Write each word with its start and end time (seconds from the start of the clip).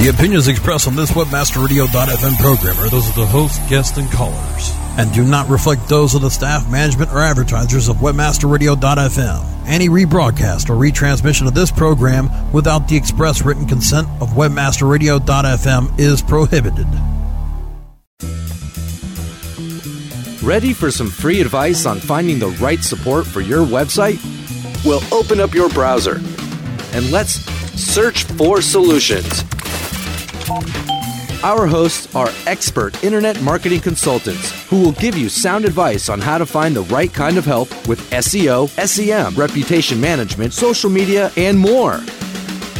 The 0.00 0.08
opinions 0.08 0.48
expressed 0.48 0.88
on 0.88 0.96
this 0.96 1.10
WebmasterRadio.fm 1.10 2.38
program 2.38 2.78
are 2.78 2.88
those 2.88 3.06
of 3.10 3.14
the 3.16 3.26
host, 3.26 3.60
guests, 3.68 3.98
and 3.98 4.10
callers, 4.10 4.72
and 4.96 5.12
do 5.12 5.22
not 5.22 5.46
reflect 5.50 5.90
those 5.90 6.14
of 6.14 6.22
the 6.22 6.30
staff, 6.30 6.70
management, 6.70 7.12
or 7.12 7.18
advertisers 7.18 7.86
of 7.86 7.96
WebmasterRadio.fm. 7.96 9.66
Any 9.66 9.90
rebroadcast 9.90 10.70
or 10.70 10.76
retransmission 10.76 11.46
of 11.46 11.52
this 11.52 11.70
program 11.70 12.30
without 12.50 12.88
the 12.88 12.96
express 12.96 13.44
written 13.44 13.66
consent 13.66 14.08
of 14.22 14.30
WebmasterRadio.fm 14.30 16.00
is 16.00 16.22
prohibited. 16.22 16.86
Ready 20.42 20.72
for 20.72 20.90
some 20.90 21.10
free 21.10 21.42
advice 21.42 21.84
on 21.84 22.00
finding 22.00 22.38
the 22.38 22.48
right 22.52 22.82
support 22.82 23.26
for 23.26 23.42
your 23.42 23.66
website? 23.66 24.18
Well, 24.82 25.02
open 25.12 25.40
up 25.40 25.52
your 25.52 25.68
browser 25.68 26.14
and 26.94 27.10
let's 27.12 27.32
search 27.78 28.24
for 28.24 28.62
solutions. 28.62 29.44
Our 31.42 31.66
hosts 31.66 32.14
are 32.14 32.28
expert 32.46 33.02
internet 33.02 33.40
marketing 33.40 33.80
consultants 33.80 34.50
who 34.68 34.82
will 34.82 34.92
give 34.92 35.16
you 35.16 35.28
sound 35.28 35.64
advice 35.64 36.08
on 36.08 36.20
how 36.20 36.36
to 36.36 36.44
find 36.44 36.76
the 36.76 36.82
right 36.82 37.12
kind 37.12 37.38
of 37.38 37.46
help 37.46 37.70
with 37.88 37.98
SEO, 38.10 38.68
SEM, 38.86 39.34
reputation 39.36 40.00
management, 40.00 40.52
social 40.52 40.90
media, 40.90 41.30
and 41.36 41.58
more. 41.58 42.00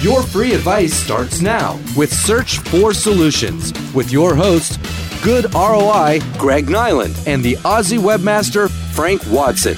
Your 0.02 0.22
free 0.22 0.52
advice 0.52 0.92
starts 0.92 1.40
now 1.40 1.78
with 1.96 2.12
Search 2.12 2.59
for 2.59 2.92
Solutions 2.92 3.73
with 3.95 4.12
your 4.12 4.34
host, 4.34 4.78
Good 5.23 5.52
ROI 5.54 6.20
Greg 6.38 6.66
Niland, 6.66 7.26
and 7.26 7.42
the 7.42 7.54
Aussie 7.56 7.98
webmaster 7.98 8.68
Frank 8.95 9.23
Watson. 9.28 9.76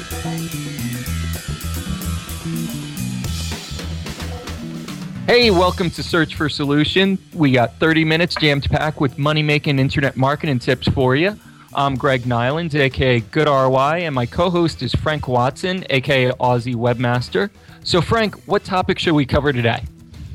Hey, 5.32 5.50
welcome 5.50 5.88
to 5.92 6.02
Search 6.02 6.34
for 6.34 6.50
Solution. 6.50 7.16
We 7.32 7.52
got 7.52 7.78
30 7.80 8.04
minutes 8.04 8.34
jammed 8.34 8.64
packed 8.64 9.00
with 9.00 9.16
money 9.16 9.42
making 9.42 9.78
internet 9.78 10.14
marketing 10.14 10.58
tips 10.58 10.86
for 10.88 11.16
you. 11.16 11.38
I'm 11.72 11.94
Greg 11.94 12.24
Niland, 12.24 12.74
aka 12.74 13.20
Good 13.20 13.46
ROI, 13.46 14.02
and 14.02 14.14
my 14.14 14.26
co 14.26 14.50
host 14.50 14.82
is 14.82 14.94
Frank 14.94 15.28
Watson, 15.28 15.86
aka 15.88 16.32
Aussie 16.32 16.74
Webmaster. 16.74 17.48
So, 17.82 18.02
Frank, 18.02 18.34
what 18.44 18.62
topic 18.62 18.98
should 18.98 19.14
we 19.14 19.24
cover 19.24 19.54
today? 19.54 19.82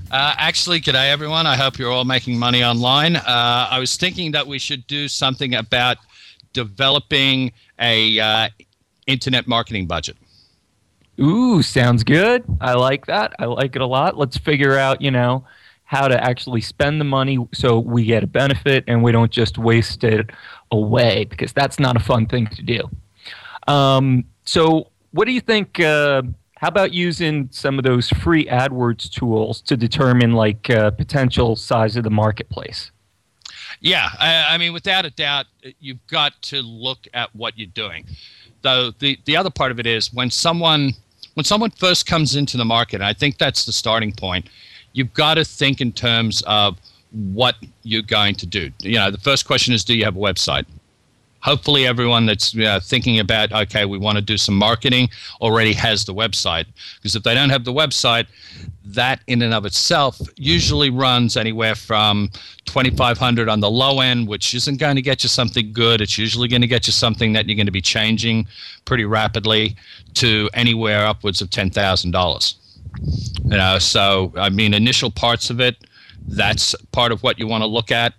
Uh, 0.10 0.34
actually, 0.40 0.82
g'day 0.82 1.12
everyone. 1.12 1.46
I 1.46 1.58
hope 1.58 1.78
you're 1.78 1.92
all 1.92 2.04
making 2.04 2.40
money 2.40 2.64
online. 2.64 3.18
Uh, 3.18 3.68
I 3.70 3.78
was 3.78 3.98
thinking 3.98 4.32
that 4.32 4.48
we 4.48 4.58
should 4.58 4.88
do 4.88 5.08
something 5.08 5.54
about 5.54 5.98
developing 6.54 7.52
a 7.80 8.20
uh, 8.20 8.50
internet 9.06 9.48
marketing 9.48 9.86
budget. 9.86 10.18
Ooh, 11.20 11.62
sounds 11.62 12.04
good. 12.04 12.44
I 12.62 12.74
like 12.74 13.08
that. 13.08 13.34
I 13.40 13.46
like 13.46 13.76
it 13.76 13.82
a 13.82 13.86
lot. 13.86 14.18
Let's 14.18 14.38
figure 14.38 14.78
out, 14.78 15.02
you 15.02 15.12
know, 15.12 15.46
how 15.84 16.08
to 16.08 16.24
actually 16.24 16.62
spend 16.62 17.00
the 17.00 17.06
money 17.06 17.40
so 17.54 17.80
we 17.80 18.06
get 18.06 18.24
a 18.24 18.28
benefit 18.28 18.84
and 18.88 19.02
we 19.02 19.12
don't 19.12 19.32
just 19.32 19.58
waste 19.58 20.04
it 20.04 20.30
away 20.72 21.26
because 21.26 21.54
that's 21.54 21.80
not 21.80 21.96
a 21.96 22.00
fun 22.00 22.26
thing 22.28 22.46
to 22.48 22.62
do. 22.62 22.90
Um, 23.68 24.26
so, 24.44 24.92
what 25.12 25.26
do 25.26 25.32
you 25.32 25.42
think? 25.42 25.80
Uh, 25.80 26.24
how 26.58 26.68
about 26.68 26.94
using 26.94 27.50
some 27.52 27.78
of 27.78 27.86
those 27.86 28.10
free 28.10 28.46
AdWords 28.46 29.10
tools 29.10 29.62
to 29.62 29.78
determine 29.78 30.34
like 30.34 30.70
uh, 30.70 30.92
potential 30.92 31.56
size 31.56 31.96
of 31.96 32.04
the 32.04 32.10
marketplace? 32.10 32.92
Yeah, 33.80 34.10
I, 34.20 34.46
I 34.50 34.58
mean, 34.58 34.74
without 34.74 35.06
a 35.06 35.12
doubt, 35.12 35.46
you've 35.80 36.06
got 36.08 36.40
to 36.44 36.62
look 36.62 37.08
at 37.14 37.34
what 37.36 37.58
you're 37.58 37.68
doing. 37.68 38.06
Though 38.62 38.92
the 38.92 39.18
the 39.26 39.38
other 39.38 39.52
part 39.52 39.72
of 39.72 39.80
it 39.80 39.86
is 39.86 40.14
when 40.14 40.30
someone 40.32 40.94
when 41.38 41.44
someone 41.44 41.70
first 41.70 42.08
comes 42.08 42.36
into 42.36 42.58
the 42.58 42.66
market, 42.66 43.00
I 43.00 43.14
think 43.14 43.38
that's 43.38 43.64
the 43.64 43.72
starting 43.72 44.12
point. 44.12 44.50
You've 44.94 45.14
got 45.14 45.36
to 45.36 45.46
think 45.46 45.82
in 45.82 45.92
terms 45.92 46.42
of 46.48 46.80
what 47.12 47.58
you're 47.84 48.02
going 48.02 48.34
to 48.34 48.48
do. 48.48 48.72
You 48.82 48.96
know, 48.96 49.12
the 49.12 49.20
first 49.20 49.46
question 49.46 49.72
is, 49.72 49.84
do 49.84 49.96
you 49.96 50.04
have 50.04 50.16
a 50.16 50.20
website? 50.20 50.66
Hopefully, 51.48 51.88
everyone 51.88 52.26
that's 52.26 52.54
know, 52.54 52.80
thinking 52.80 53.20
about 53.20 53.52
okay, 53.52 53.86
we 53.86 53.98
want 53.98 54.18
to 54.18 54.22
do 54.22 54.38
some 54.38 54.56
marketing 54.56 55.10
already 55.42 55.74
has 55.74 56.06
the 56.06 56.14
website. 56.14 56.66
Because 56.98 57.16
if 57.16 57.24
they 57.24 57.34
don't 57.34 57.50
have 57.50 57.64
the 57.64 57.74
website, 57.74 58.28
that 58.84 59.22
in 59.28 59.42
and 59.42 59.54
of 59.54 59.66
itself 59.66 60.20
usually 60.36 60.90
runs 60.90 61.38
anywhere 61.38 61.76
from 61.76 62.30
2500 62.66 63.50
on 63.50 63.60
the 63.60 63.70
low 63.70 64.00
end 64.02 64.28
which 64.28 64.54
isn't 64.54 64.78
going 64.78 64.96
to 64.96 65.02
get 65.02 65.24
you 65.24 65.30
something 65.30 65.72
good. 65.72 66.02
It's 66.02 66.18
usually 66.18 66.48
going 66.48 66.62
to 66.62 66.68
get 66.68 66.88
you 66.88 66.94
something 66.94 67.34
that 67.34 67.48
you're 67.48 67.56
going 67.56 67.66
to 67.66 67.72
be 67.72 67.82
changing 67.82 68.48
pretty 68.86 69.06
rapidly 69.06 69.76
to 70.16 70.50
anywhere 70.54 71.06
upwards 71.06 71.42
of 71.42 71.50
$10000 71.50 72.56
you 73.44 73.50
know 73.50 73.78
so 73.78 74.34
i 74.38 74.50
mean 74.50 74.74
initial 74.74 75.12
parts 75.12 75.52
of 75.52 75.60
it 75.60 75.76
that's 76.28 76.76
part 76.92 77.12
of 77.12 77.24
what 77.24 77.40
you 77.40 77.48
want 77.48 77.62
to 77.62 77.68
look 77.68 77.92
at. 77.92 78.14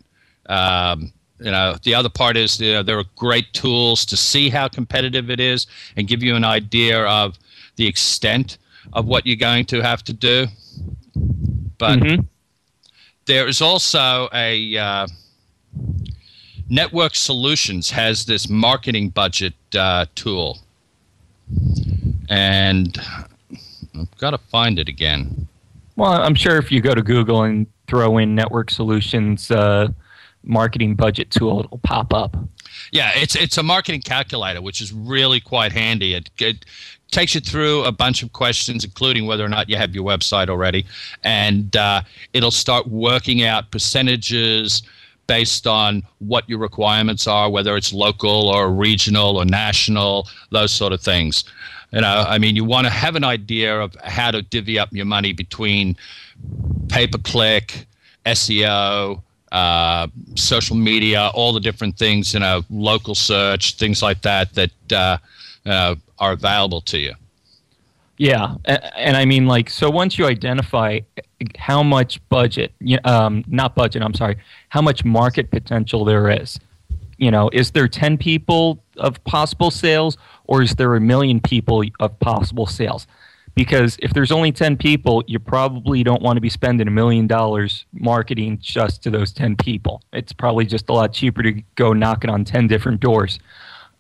Um, 0.47 1.13
you 1.41 1.51
know 1.51 1.77
the 1.83 1.95
other 1.95 2.09
part 2.09 2.37
is 2.37 2.61
you 2.61 2.73
know, 2.73 2.83
there 2.83 2.99
are 2.99 3.05
great 3.17 3.53
tools 3.53 4.05
to 4.07 4.17
see 4.17 4.49
how 4.49 4.69
competitive 4.69 5.31
it 5.31 5.41
is 5.41 5.67
and 5.97 6.09
give 6.09 6.23
you 6.23 6.35
an 6.35 6.45
idea 6.45 7.05
of 7.05 7.39
the 7.77 7.87
extent 7.87 8.59
of 8.93 9.07
what 9.07 9.27
you're 9.27 9.37
going 9.37 9.65
to 9.67 9.81
have 9.81 10.03
to 10.05 10.13
do. 10.13 10.47
But 11.79 11.99
mm-hmm. 12.01 12.23
there 13.27 13.47
is 13.47 13.63
also 13.63 14.29
a 14.33 14.77
uh, 14.77 15.07
Network 16.69 17.15
Solutions 17.15 17.91
has 17.91 18.27
this 18.27 18.49
marketing 18.49 19.11
budget 19.11 19.55
uh, 19.77 20.07
tool, 20.15 20.59
and 22.29 22.99
I've 23.99 24.19
got 24.19 24.31
to 24.31 24.39
find 24.39 24.79
it 24.79 24.89
again. 24.89 25.49
Well, 25.97 26.13
I'm 26.13 26.35
sure 26.35 26.59
if 26.59 26.71
you 26.71 26.81
go 26.81 26.95
to 26.95 27.03
Google 27.03 27.43
and 27.45 27.67
throw 27.87 28.19
in 28.19 28.35
Network 28.35 28.71
Solutions 28.71 29.51
uh, 29.51 29.89
marketing 30.43 30.95
budget 30.95 31.31
tool, 31.31 31.61
it'll 31.61 31.79
pop 31.79 32.13
up. 32.13 32.37
Yeah, 32.93 33.11
it's 33.15 33.35
it's 33.35 33.59
a 33.59 33.63
marketing 33.63 34.03
calculator, 34.03 34.63
which 34.63 34.81
is 34.81 34.93
really 34.93 35.41
quite 35.41 35.73
handy. 35.73 36.15
It, 36.15 36.31
it 36.39 36.65
takes 37.11 37.35
you 37.35 37.41
through 37.41 37.85
a 37.85 37.93
bunch 37.93 38.23
of 38.23 38.33
questions, 38.33 38.85
including 38.85 39.27
whether 39.27 39.45
or 39.45 39.49
not 39.49 39.69
you 39.69 39.77
have 39.77 39.95
your 39.95 40.05
website 40.05 40.49
already, 40.49 40.87
and 41.25 41.75
uh, 41.77 42.03
it'll 42.33 42.51
start 42.51 42.87
working 42.87 43.43
out 43.43 43.71
percentages 43.71 44.83
based 45.27 45.67
on 45.67 46.03
what 46.19 46.49
your 46.49 46.59
requirements 46.59 47.27
are, 47.27 47.51
whether 47.51 47.77
it's 47.77 47.93
local 47.93 48.49
or 48.49 48.71
regional 48.71 49.37
or 49.37 49.45
national, 49.45 50.27
those 50.51 50.73
sort 50.73 50.93
of 50.93 51.01
things. 51.01 51.45
You 51.93 52.01
know, 52.01 52.25
I 52.27 52.39
mean, 52.39 52.57
you 52.57 52.65
want 52.65 52.87
to 52.87 52.93
have 52.93 53.15
an 53.15 53.25
idea 53.25 53.81
of 53.81 53.95
how 54.03 54.31
to 54.31 54.43
divvy 54.43 54.79
up 54.79 54.93
your 54.93 55.07
money 55.07 55.33
between 55.33 55.97
pay 56.89 57.07
per 57.07 57.19
click, 57.19 57.87
SEO, 58.27 59.23
uh, 59.53 60.07
social 60.35 60.77
media, 60.77 61.31
all 61.35 61.53
the 61.53 61.61
different 61.61 61.97
things, 61.97 62.35
you 62.35 62.41
know, 62.41 62.63
local 62.71 63.15
search, 63.15 63.77
things 63.77 64.03
like 64.03 64.23
that, 64.23 64.55
that 64.55 64.93
uh, 64.93 65.19
uh, 65.67 65.95
are 66.19 66.33
available 66.33 66.81
to 66.83 66.99
you. 66.99 67.15
Yeah, 68.19 68.57
and, 68.65 69.17
I 69.17 69.25
mean, 69.25 69.47
like, 69.47 69.71
so 69.71 69.89
once 69.91 70.19
you 70.19 70.27
identify 70.27 71.01
how 71.57 71.85
much 71.85 72.21
budget, 72.29 72.73
um, 73.05 73.45
not 73.47 73.77
budget, 73.77 74.03
I'm 74.03 74.15
sorry, 74.15 74.39
how 74.71 74.83
much 74.83 75.05
market 75.05 75.53
potential 75.53 76.05
there 76.05 76.29
is, 76.29 76.59
you 77.17 77.31
know, 77.31 77.49
is 77.53 77.71
there 77.71 77.87
10 77.87 78.19
people 78.19 78.83
of 78.97 79.23
possible 79.23 79.71
sales 79.71 80.19
or 80.47 80.63
is 80.63 80.75
there 80.75 80.97
a 80.97 81.01
million 81.01 81.41
people 81.41 81.85
of 82.01 82.19
possible 82.19 82.67
sales? 82.67 83.07
Because 83.59 83.97
if 84.01 84.13
there's 84.13 84.31
only 84.31 84.53
10 84.53 84.77
people, 84.77 85.25
you 85.27 85.41
probably 85.41 86.05
don't 86.05 86.23
want 86.23 86.37
to 86.37 86.41
be 86.41 86.49
spending 86.49 86.87
a 86.87 86.93
million 86.93 87.27
dollars 87.27 87.87
marketing 87.93 88.59
just 88.61 89.03
to 89.03 89.11
those 89.11 89.33
10 89.33 89.57
people. 89.57 90.01
It's 90.13 90.33
probably 90.33 90.65
just 90.65 90.89
a 90.89 90.93
lot 90.93 91.13
cheaper 91.13 91.43
to 91.43 91.61
go 91.75 91.93
knocking 91.93 92.31
on 92.31 92.45
10 92.45 92.69
different 92.69 93.01
doors. 93.01 93.41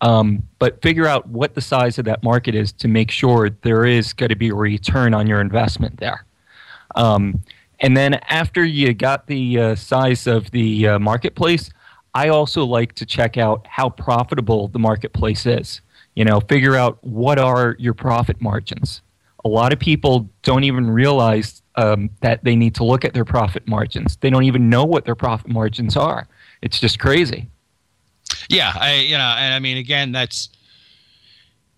Um, 0.00 0.44
but 0.60 0.80
figure 0.80 1.08
out 1.08 1.26
what 1.26 1.56
the 1.56 1.60
size 1.60 1.98
of 1.98 2.04
that 2.04 2.22
market 2.22 2.54
is 2.54 2.70
to 2.74 2.86
make 2.86 3.10
sure 3.10 3.50
there 3.50 3.84
is 3.84 4.12
going 4.12 4.28
to 4.28 4.36
be 4.36 4.50
a 4.50 4.54
return 4.54 5.12
on 5.12 5.26
your 5.26 5.40
investment 5.40 5.98
there. 5.98 6.24
Um, 6.94 7.42
and 7.80 7.96
then 7.96 8.14
after 8.28 8.64
you 8.64 8.94
got 8.94 9.26
the 9.26 9.58
uh, 9.58 9.74
size 9.74 10.28
of 10.28 10.52
the 10.52 10.86
uh, 10.86 10.98
marketplace, 11.00 11.70
I 12.14 12.28
also 12.28 12.64
like 12.64 12.92
to 12.92 13.04
check 13.04 13.36
out 13.36 13.66
how 13.66 13.90
profitable 13.90 14.68
the 14.68 14.78
marketplace 14.78 15.46
is. 15.46 15.80
You 16.14 16.24
know, 16.24 16.38
figure 16.38 16.76
out 16.76 17.02
what 17.02 17.40
are 17.40 17.74
your 17.80 17.94
profit 17.94 18.40
margins. 18.40 19.02
A 19.44 19.48
lot 19.48 19.72
of 19.72 19.78
people 19.78 20.28
don't 20.42 20.64
even 20.64 20.90
realize 20.90 21.62
um, 21.76 22.10
that 22.20 22.42
they 22.42 22.56
need 22.56 22.74
to 22.76 22.84
look 22.84 23.04
at 23.04 23.14
their 23.14 23.24
profit 23.24 23.66
margins. 23.68 24.16
They 24.16 24.30
don't 24.30 24.44
even 24.44 24.68
know 24.68 24.84
what 24.84 25.04
their 25.04 25.14
profit 25.14 25.48
margins 25.48 25.96
are. 25.96 26.26
It's 26.60 26.80
just 26.80 26.98
crazy. 26.98 27.48
Yeah, 28.48 28.72
I 28.74 28.94
you 28.94 29.16
know, 29.16 29.34
and 29.38 29.54
I 29.54 29.58
mean 29.58 29.76
again, 29.76 30.12
that's 30.12 30.50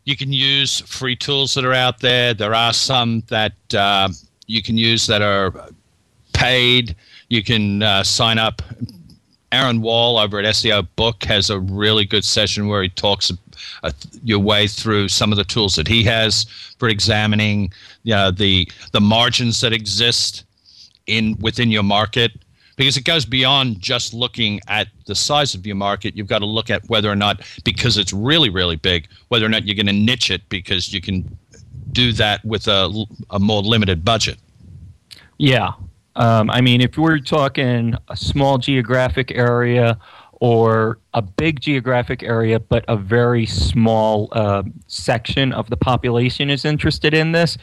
you 0.04 0.16
can 0.16 0.32
use 0.32 0.80
free 0.80 1.16
tools 1.16 1.54
that 1.54 1.64
are 1.64 1.74
out 1.74 2.00
there. 2.00 2.34
There 2.34 2.54
are 2.54 2.72
some 2.72 3.22
that 3.28 3.52
uh, 3.74 4.08
you 4.46 4.62
can 4.62 4.78
use 4.78 5.06
that 5.06 5.22
are 5.22 5.52
paid. 6.32 6.96
You 7.28 7.44
can 7.44 7.82
uh, 7.82 8.02
sign 8.02 8.38
up. 8.38 8.62
Aaron 9.52 9.82
Wall 9.82 10.18
over 10.18 10.38
at 10.38 10.44
SEO 10.54 10.86
Book 10.96 11.24
has 11.24 11.50
a 11.50 11.58
really 11.58 12.04
good 12.04 12.24
session 12.24 12.68
where 12.68 12.82
he 12.82 12.88
talks 12.88 13.30
uh, 13.82 13.90
your 14.22 14.38
way 14.38 14.66
through 14.66 15.08
some 15.08 15.32
of 15.32 15.36
the 15.36 15.44
tools 15.44 15.74
that 15.76 15.88
he 15.88 16.02
has 16.04 16.44
for 16.78 16.88
examining 16.88 17.72
you 18.02 18.14
know, 18.14 18.30
the 18.30 18.68
the 18.92 19.00
margins 19.00 19.60
that 19.60 19.72
exist 19.72 20.44
in 21.06 21.36
within 21.40 21.70
your 21.70 21.82
market 21.82 22.32
because 22.80 22.96
it 22.96 23.04
goes 23.04 23.26
beyond 23.26 23.78
just 23.78 24.14
looking 24.14 24.58
at 24.66 24.88
the 25.04 25.14
size 25.14 25.54
of 25.54 25.66
your 25.66 25.76
market. 25.76 26.16
You've 26.16 26.28
got 26.28 26.38
to 26.38 26.46
look 26.46 26.70
at 26.70 26.88
whether 26.88 27.10
or 27.10 27.16
not, 27.16 27.42
because 27.62 27.98
it's 27.98 28.10
really, 28.10 28.48
really 28.48 28.76
big, 28.76 29.06
whether 29.28 29.44
or 29.44 29.50
not 29.50 29.66
you're 29.66 29.74
going 29.74 29.84
to 29.84 29.92
niche 29.92 30.30
it 30.30 30.48
because 30.48 30.90
you 30.90 31.02
can 31.02 31.36
do 31.92 32.12
that 32.14 32.42
with 32.42 32.68
a, 32.68 33.04
a 33.28 33.38
more 33.38 33.60
limited 33.60 34.02
budget. 34.02 34.38
Yeah. 35.36 35.72
Um, 36.16 36.50
I 36.50 36.62
mean, 36.62 36.80
if 36.80 36.96
we're 36.96 37.18
talking 37.18 37.96
a 38.08 38.16
small 38.16 38.56
geographic 38.56 39.30
area 39.32 39.98
or 40.40 40.98
a 41.12 41.20
big 41.20 41.60
geographic 41.60 42.22
area, 42.22 42.58
but 42.58 42.84
a 42.88 42.96
very 42.96 43.44
small 43.46 44.28
uh, 44.32 44.62
section 44.86 45.52
of 45.52 45.68
the 45.68 45.76
population 45.76 46.48
is 46.48 46.64
interested 46.64 47.12
in 47.12 47.32
this, 47.32 47.58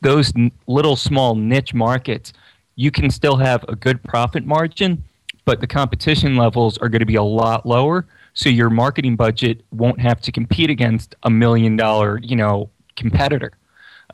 those 0.00 0.34
n- 0.34 0.50
little 0.66 0.96
small 0.96 1.34
niche 1.34 1.74
markets, 1.74 2.32
you 2.76 2.90
can 2.90 3.10
still 3.10 3.36
have 3.36 3.62
a 3.68 3.76
good 3.76 4.02
profit 4.02 4.46
margin, 4.46 5.04
but 5.44 5.60
the 5.60 5.66
competition 5.66 6.36
levels 6.36 6.78
are 6.78 6.88
going 6.88 7.00
to 7.00 7.06
be 7.06 7.16
a 7.16 7.22
lot 7.22 7.66
lower. 7.66 8.06
So 8.32 8.48
your 8.48 8.70
marketing 8.70 9.16
budget 9.16 9.62
won't 9.70 10.00
have 10.00 10.22
to 10.22 10.32
compete 10.32 10.70
against 10.70 11.14
a 11.24 11.30
million 11.30 11.76
dollar, 11.76 12.18
you 12.22 12.36
know, 12.36 12.70
competitor. 12.96 13.52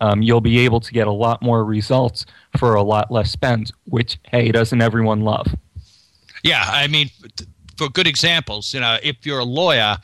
Um, 0.01 0.23
you'll 0.23 0.41
be 0.41 0.59
able 0.61 0.81
to 0.81 0.93
get 0.93 1.07
a 1.07 1.13
lot 1.13 1.43
more 1.43 1.65
results 1.65 2.27
for 2.57 2.75
a 2.75 2.83
lot 2.83 3.11
less 3.13 3.31
spend, 3.31 3.73
which 3.85 4.19
hey, 4.25 4.51
doesn't 4.51 4.81
everyone 4.81 5.21
love? 5.21 5.47
Yeah, 6.43 6.65
I 6.67 6.87
mean, 6.89 7.11
for 7.79 7.89
good 7.89 8.07
examples, 8.07 8.75
you 8.75 8.81
know, 8.81 8.99
if 9.03 9.25
you're 9.25 9.39
a 9.39 9.45
lawyer, 9.45 9.97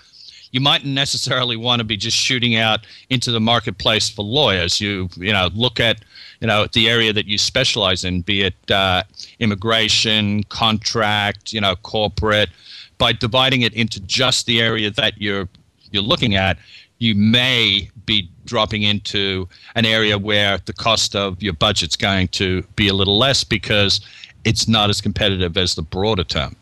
you 0.52 0.60
mightn't 0.60 0.94
necessarily 0.94 1.56
want 1.56 1.80
to 1.80 1.84
be 1.84 1.96
just 1.96 2.16
shooting 2.16 2.54
out 2.54 2.86
into 3.10 3.32
the 3.32 3.40
marketplace 3.40 4.08
for 4.08 4.24
lawyers. 4.24 4.80
You 4.80 5.08
you 5.16 5.32
know 5.32 5.50
look 5.52 5.80
at 5.80 6.04
you 6.40 6.46
know 6.46 6.68
the 6.72 6.88
area 6.88 7.12
that 7.12 7.26
you 7.26 7.38
specialize 7.38 8.04
in, 8.04 8.22
be 8.22 8.42
it 8.42 8.70
uh, 8.70 9.02
immigration, 9.40 10.44
contract, 10.44 11.52
you 11.52 11.60
know, 11.60 11.74
corporate. 11.76 12.50
By 12.98 13.12
dividing 13.12 13.62
it 13.62 13.74
into 13.74 13.98
just 14.00 14.46
the 14.46 14.60
area 14.60 14.92
that 14.92 15.20
you're 15.20 15.48
you're 15.90 16.04
looking 16.04 16.36
at, 16.36 16.56
you 16.98 17.16
may 17.16 17.90
be 18.06 18.30
dropping 18.44 18.82
into 18.82 19.48
an 19.74 19.84
area 19.84 20.16
where 20.16 20.58
the 20.66 20.72
cost 20.72 21.16
of 21.16 21.42
your 21.42 21.54
budget's 21.54 21.96
going 21.96 22.28
to 22.28 22.62
be 22.76 22.86
a 22.86 22.94
little 22.94 23.18
less 23.18 23.42
because 23.42 24.00
it's 24.44 24.68
not 24.68 24.88
as 24.88 25.00
competitive 25.00 25.56
as 25.56 25.74
the 25.74 25.82
broader 25.82 26.22
term. 26.22 26.54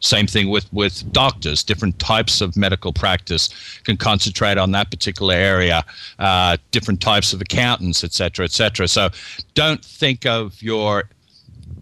Same 0.00 0.26
thing 0.26 0.48
with, 0.48 0.70
with 0.72 1.10
doctors. 1.12 1.62
Different 1.62 1.98
types 1.98 2.40
of 2.40 2.56
medical 2.56 2.92
practice 2.92 3.48
can 3.84 3.96
concentrate 3.96 4.58
on 4.58 4.72
that 4.72 4.90
particular 4.90 5.34
area. 5.34 5.84
Uh, 6.18 6.56
different 6.70 7.00
types 7.00 7.32
of 7.32 7.40
accountants, 7.40 8.02
et 8.02 8.12
cetera, 8.12 8.44
et 8.44 8.52
cetera. 8.52 8.88
So 8.88 9.10
don't 9.54 9.84
think 9.84 10.26
of 10.26 10.60
your 10.62 11.04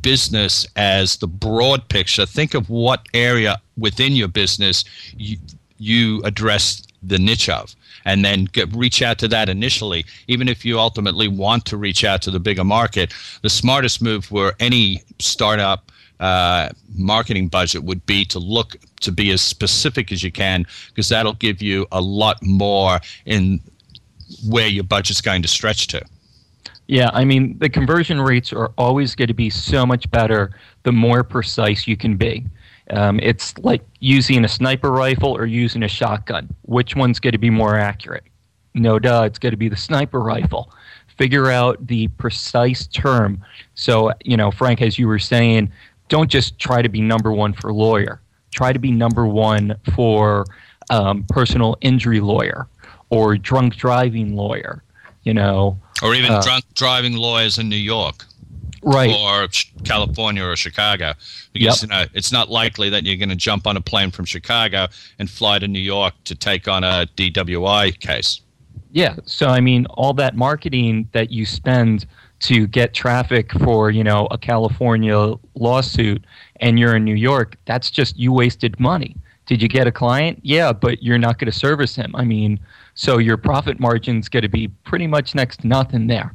business 0.02 0.66
as 0.76 1.16
the 1.16 1.26
broad 1.26 1.88
picture. 1.88 2.26
Think 2.26 2.54
of 2.54 2.68
what 2.68 3.06
area 3.14 3.60
within 3.76 4.14
your 4.14 4.28
business 4.28 4.84
you, 5.16 5.38
you 5.78 6.20
address 6.24 6.82
the 7.02 7.18
niche 7.18 7.48
of 7.48 7.74
and 8.04 8.24
then 8.24 8.44
get, 8.46 8.74
reach 8.74 9.02
out 9.02 9.18
to 9.18 9.28
that 9.28 9.48
initially 9.48 10.04
even 10.26 10.48
if 10.48 10.64
you 10.64 10.78
ultimately 10.78 11.28
want 11.28 11.64
to 11.64 11.76
reach 11.76 12.04
out 12.04 12.20
to 12.22 12.30
the 12.30 12.40
bigger 12.40 12.64
market 12.64 13.14
the 13.42 13.50
smartest 13.50 14.02
move 14.02 14.24
for 14.24 14.54
any 14.58 15.00
startup 15.20 15.92
uh, 16.20 16.70
marketing 16.94 17.48
budget 17.48 17.84
would 17.84 18.04
be 18.06 18.24
to 18.26 18.38
look 18.38 18.76
to 19.00 19.12
be 19.12 19.30
as 19.30 19.40
specific 19.40 20.10
as 20.12 20.22
you 20.22 20.32
can 20.32 20.66
because 20.88 21.08
that'll 21.08 21.34
give 21.34 21.62
you 21.62 21.86
a 21.92 22.00
lot 22.00 22.42
more 22.42 23.00
in 23.24 23.60
where 24.46 24.66
your 24.66 24.84
budget's 24.84 25.20
going 25.20 25.42
to 25.42 25.48
stretch 25.48 25.86
to. 25.88 26.02
Yeah, 26.86 27.10
I 27.12 27.24
mean, 27.24 27.58
the 27.58 27.68
conversion 27.68 28.20
rates 28.20 28.52
are 28.52 28.72
always 28.78 29.14
going 29.14 29.28
to 29.28 29.34
be 29.34 29.50
so 29.50 29.84
much 29.84 30.10
better 30.10 30.50
the 30.84 30.92
more 30.92 31.22
precise 31.22 31.86
you 31.86 31.96
can 31.96 32.16
be. 32.16 32.46
Um, 32.90 33.20
it's 33.22 33.56
like 33.58 33.82
using 34.00 34.44
a 34.44 34.48
sniper 34.48 34.90
rifle 34.90 35.36
or 35.36 35.44
using 35.44 35.82
a 35.82 35.88
shotgun. 35.88 36.48
Which 36.62 36.96
one's 36.96 37.20
going 37.20 37.32
to 37.32 37.38
be 37.38 37.50
more 37.50 37.76
accurate? 37.76 38.24
No 38.74 38.98
duh, 38.98 39.24
it's 39.24 39.38
going 39.38 39.50
to 39.50 39.58
be 39.58 39.68
the 39.68 39.76
sniper 39.76 40.20
rifle. 40.20 40.72
Figure 41.18 41.50
out 41.50 41.86
the 41.86 42.08
precise 42.08 42.86
term. 42.86 43.44
So, 43.74 44.12
you 44.24 44.36
know, 44.36 44.50
Frank, 44.50 44.80
as 44.80 44.98
you 44.98 45.08
were 45.08 45.18
saying, 45.18 45.70
don't 46.08 46.30
just 46.30 46.58
try 46.58 46.82
to 46.82 46.88
be 46.88 47.00
number 47.00 47.32
one 47.32 47.52
for 47.52 47.72
lawyer. 47.72 48.20
Try 48.50 48.72
to 48.72 48.78
be 48.78 48.90
number 48.90 49.26
one 49.26 49.76
for 49.94 50.46
um, 50.90 51.24
personal 51.28 51.76
injury 51.80 52.20
lawyer 52.20 52.66
or 53.10 53.36
drunk 53.36 53.76
driving 53.76 54.34
lawyer. 54.34 54.82
You 55.24 55.34
know, 55.34 55.78
or 56.02 56.14
even 56.14 56.32
uh, 56.32 56.40
drunk 56.40 56.64
driving 56.74 57.14
lawyers 57.14 57.58
in 57.58 57.68
New 57.68 57.76
York, 57.76 58.24
right, 58.82 59.10
or 59.10 59.48
California 59.84 60.42
or 60.42 60.56
Chicago, 60.56 61.12
because 61.52 61.82
yep. 61.82 61.90
you 61.90 61.94
know 61.94 62.04
it's 62.14 62.32
not 62.32 62.48
likely 62.48 62.88
that 62.88 63.04
you're 63.04 63.16
going 63.16 63.28
to 63.28 63.36
jump 63.36 63.66
on 63.66 63.76
a 63.76 63.80
plane 63.80 64.10
from 64.10 64.24
Chicago 64.24 64.86
and 65.18 65.28
fly 65.28 65.58
to 65.58 65.68
New 65.68 65.80
York 65.80 66.14
to 66.24 66.34
take 66.34 66.66
on 66.66 66.82
a 66.82 67.06
DWI 67.16 67.98
case. 68.00 68.40
Yeah, 68.90 69.16
so 69.24 69.48
I 69.48 69.60
mean, 69.60 69.84
all 69.86 70.14
that 70.14 70.34
marketing 70.34 71.08
that 71.12 71.30
you 71.30 71.44
spend 71.44 72.06
to 72.40 72.66
get 72.66 72.94
traffic 72.94 73.52
for 73.52 73.90
you 73.90 74.04
know 74.04 74.28
a 74.30 74.38
California 74.38 75.34
lawsuit 75.54 76.24
and 76.60 76.78
you're 76.78 76.96
in 76.96 77.04
New 77.04 77.14
York, 77.14 77.56
that's 77.64 77.90
just 77.90 78.16
you 78.18 78.32
wasted 78.32 78.78
money. 78.78 79.16
Did 79.46 79.62
you 79.62 79.68
get 79.68 79.86
a 79.86 79.92
client? 79.92 80.40
Yeah, 80.42 80.72
but 80.72 81.02
you're 81.02 81.18
not 81.18 81.38
going 81.38 81.50
to 81.50 81.58
service 81.58 81.96
him. 81.96 82.14
I 82.14 82.24
mean, 82.24 82.60
so 82.94 83.16
your 83.16 83.38
profit 83.38 83.80
margin's 83.80 84.28
going 84.28 84.42
to 84.42 84.48
be 84.48 84.68
pretty 84.68 85.06
much 85.06 85.34
next 85.34 85.60
to 85.60 85.66
nothing 85.66 86.06
there. 86.06 86.34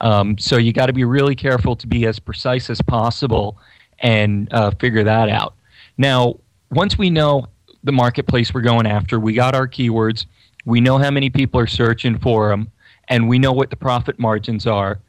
Um, 0.00 0.38
so 0.38 0.58
you 0.58 0.72
got 0.72 0.86
to 0.86 0.92
be 0.92 1.04
really 1.04 1.34
careful 1.34 1.74
to 1.76 1.86
be 1.86 2.06
as 2.06 2.18
precise 2.18 2.70
as 2.70 2.80
possible 2.82 3.58
and 3.98 4.52
uh, 4.52 4.70
figure 4.78 5.02
that 5.04 5.28
out. 5.28 5.54
Now, 5.98 6.38
once 6.70 6.96
we 6.96 7.10
know 7.10 7.46
the 7.82 7.92
marketplace 7.92 8.54
we're 8.54 8.62
going 8.62 8.86
after, 8.86 9.18
we 9.18 9.32
got 9.32 9.54
our 9.54 9.66
keywords, 9.66 10.26
we 10.64 10.80
know 10.80 10.98
how 10.98 11.10
many 11.10 11.30
people 11.30 11.58
are 11.60 11.66
searching 11.66 12.18
for 12.18 12.48
them, 12.48 12.70
and 13.08 13.28
we 13.28 13.38
know 13.38 13.52
what 13.52 13.70
the 13.70 13.76
profit 13.76 14.18
margins 14.18 14.66
are 14.66 15.00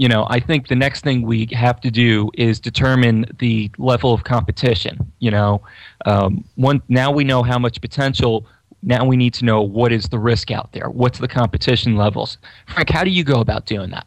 you 0.00 0.08
know, 0.08 0.26
I 0.30 0.40
think 0.40 0.68
the 0.68 0.74
next 0.74 1.04
thing 1.04 1.26
we 1.26 1.46
have 1.52 1.78
to 1.82 1.90
do 1.90 2.30
is 2.32 2.58
determine 2.58 3.26
the 3.38 3.70
level 3.76 4.14
of 4.14 4.24
competition. 4.24 5.12
You 5.18 5.30
know, 5.30 5.60
um, 6.06 6.42
one 6.54 6.80
now 6.88 7.10
we 7.10 7.22
know 7.22 7.42
how 7.42 7.58
much 7.58 7.82
potential. 7.82 8.46
Now 8.82 9.04
we 9.04 9.18
need 9.18 9.34
to 9.34 9.44
know 9.44 9.60
what 9.60 9.92
is 9.92 10.08
the 10.08 10.18
risk 10.18 10.50
out 10.50 10.72
there. 10.72 10.88
What's 10.88 11.18
the 11.18 11.28
competition 11.28 11.96
levels? 11.96 12.38
Frank, 12.66 12.88
how 12.88 13.04
do 13.04 13.10
you 13.10 13.22
go 13.22 13.42
about 13.42 13.66
doing 13.66 13.90
that? 13.90 14.06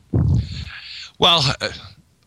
Well, 1.20 1.44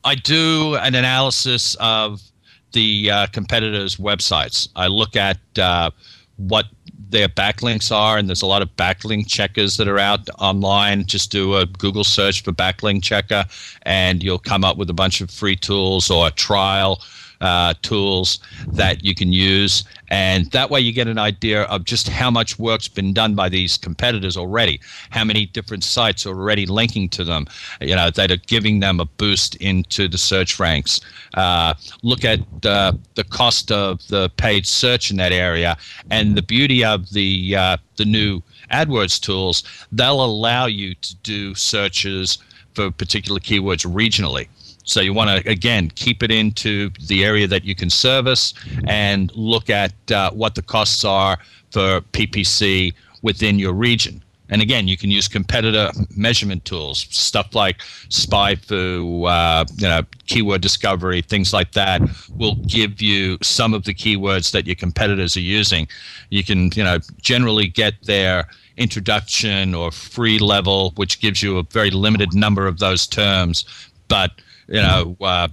I 0.05 0.15
do 0.15 0.77
an 0.77 0.95
analysis 0.95 1.75
of 1.81 2.23
the 2.71 3.11
uh, 3.11 3.27
competitors' 3.33 3.97
websites. 3.97 4.69
I 4.77 4.87
look 4.87 5.17
at 5.17 5.39
uh, 5.58 5.91
what 6.36 6.66
their 7.08 7.28
backlinks 7.28 7.94
are, 7.94 8.19
and 8.19 8.28
there's 8.28 8.43
a 8.43 8.46
lot 8.46 8.62
of 8.62 8.74
backlink 8.76 9.28
checkers 9.28 9.76
that 9.76 9.88
are 9.88 9.98
out 9.98 10.28
online. 10.38 11.06
Just 11.06 11.31
do 11.31 11.56
a 11.56 11.66
Google 11.66 12.05
search 12.05 12.43
for 12.43 12.52
backlink 12.52 13.02
checker, 13.02 13.44
and 13.82 14.22
you'll 14.22 14.38
come 14.38 14.64
up 14.64 14.76
with 14.76 14.90
a 14.90 14.94
bunch 14.94 15.20
of 15.20 15.31
free 15.31 15.56
tools 15.56 16.10
or 16.10 16.31
trial 16.31 17.00
uh, 17.40 17.74
tools 17.82 18.40
that 18.66 19.05
you 19.05 19.14
can 19.14 19.32
use. 19.32 19.84
And 20.08 20.51
that 20.53 20.70
way 20.70 20.81
you 20.81 20.93
get 20.93 21.08
an 21.08 21.19
idea 21.19 21.63
of 21.65 21.84
just 21.84 22.08
how 22.08 22.31
much 22.31 22.58
work's 22.58 22.89
been 22.89 23.13
done 23.13 23.34
by 23.34 23.48
these 23.48 23.77
competitors 23.77 24.36
already, 24.36 24.81
how 25.10 25.25
many 25.25 25.46
different 25.46 25.84
sites 25.84 26.27
are 26.27 26.31
already 26.31 26.67
linking 26.67 27.08
to 27.10 27.25
them, 27.25 27.46
you 27.81 27.96
know, 27.96 28.10
that 28.10 28.31
are 28.31 28.36
giving 28.36 28.81
them 28.81 29.01
a 29.01 29.05
boost 29.05 29.56
into 29.56 30.08
the 30.08 30.19
search 30.19 30.58
ranks. 30.60 31.01
Uh, 31.34 31.75
look 32.03 32.25
at 32.25 32.41
uh, 32.65 32.93
the 33.15 33.25
cost 33.25 33.72
of 33.72 34.06
the 34.08 34.31
paid 34.36 34.67
search 34.67 35.10
in 35.10 35.17
that 35.17 35.32
area. 35.32 35.77
And 36.10 36.36
the 36.36 36.43
beauty 36.43 36.84
of 36.84 37.10
the, 37.10 37.56
uh, 37.56 37.77
the 37.96 38.05
new 38.05 38.43
AdWords 38.72 39.20
tools, 39.20 39.63
they'll 39.93 40.25
allow 40.25 40.67
you 40.67 40.94
to 40.94 41.17
do 41.17 41.55
searches 41.55 42.39
for 42.75 42.91
particular 42.91 43.41
keywords 43.41 43.91
regionally. 43.91 44.48
So 44.86 45.00
you 45.00 45.12
want 45.12 45.31
to 45.31 45.50
again 45.50 45.90
keep 45.90 46.22
it 46.22 46.31
into 46.31 46.90
the 47.06 47.24
area 47.24 47.46
that 47.48 47.64
you 47.64 47.74
can 47.74 47.90
service 47.90 48.55
and 48.86 49.31
look 49.34 49.69
at 49.69 49.93
uh, 50.10 50.31
what 50.31 50.55
the 50.55 50.62
costs 50.62 51.05
are 51.05 51.38
for 51.70 52.00
PPC 52.12 52.94
within 53.22 53.58
your 53.58 53.74
region. 53.74 54.22
And 54.48 54.62
again, 54.62 54.86
you 54.86 54.96
can 54.96 55.10
use 55.10 55.26
competitor 55.26 55.90
measurement 56.16 56.64
tools, 56.64 57.06
stuff 57.10 57.55
like 57.55 57.78
SpyFu, 58.10 59.28
uh, 59.28 59.64
you 59.76 59.88
know, 59.88 60.02
keyword 60.26 60.60
discovery, 60.60 61.20
things 61.20 61.52
like 61.52 61.72
that 61.72 62.00
will 62.36 62.55
give 62.55 63.02
you 63.02 63.38
some 63.43 63.74
of 63.74 63.84
the 63.84 63.93
keywords 63.93 64.52
that 64.52 64.64
your 64.66 64.76
competitors 64.76 65.36
are 65.36 65.40
using. 65.40 65.88
You 66.31 66.44
can, 66.44 66.70
you 66.76 66.84
know, 66.84 66.98
generally 67.20 67.66
get 67.66 67.94
their 68.05 68.46
introduction 68.76 69.74
or 69.74 69.90
free 69.90 70.38
level, 70.38 70.93
which 70.94 71.20
gives 71.20 71.43
you 71.43 71.58
a 71.58 71.64
very 71.64 71.90
limited 71.90 72.32
number 72.32 72.69
of 72.69 72.78
those 72.78 73.06
terms. 73.06 73.64
But 74.06 74.31
you 74.69 74.81
know, 74.81 75.17
uh, 75.20 75.49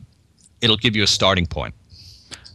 it'll 0.62 0.78
give 0.78 0.96
you 0.96 1.04
a 1.04 1.08
starting 1.08 1.46
point. 1.46 1.74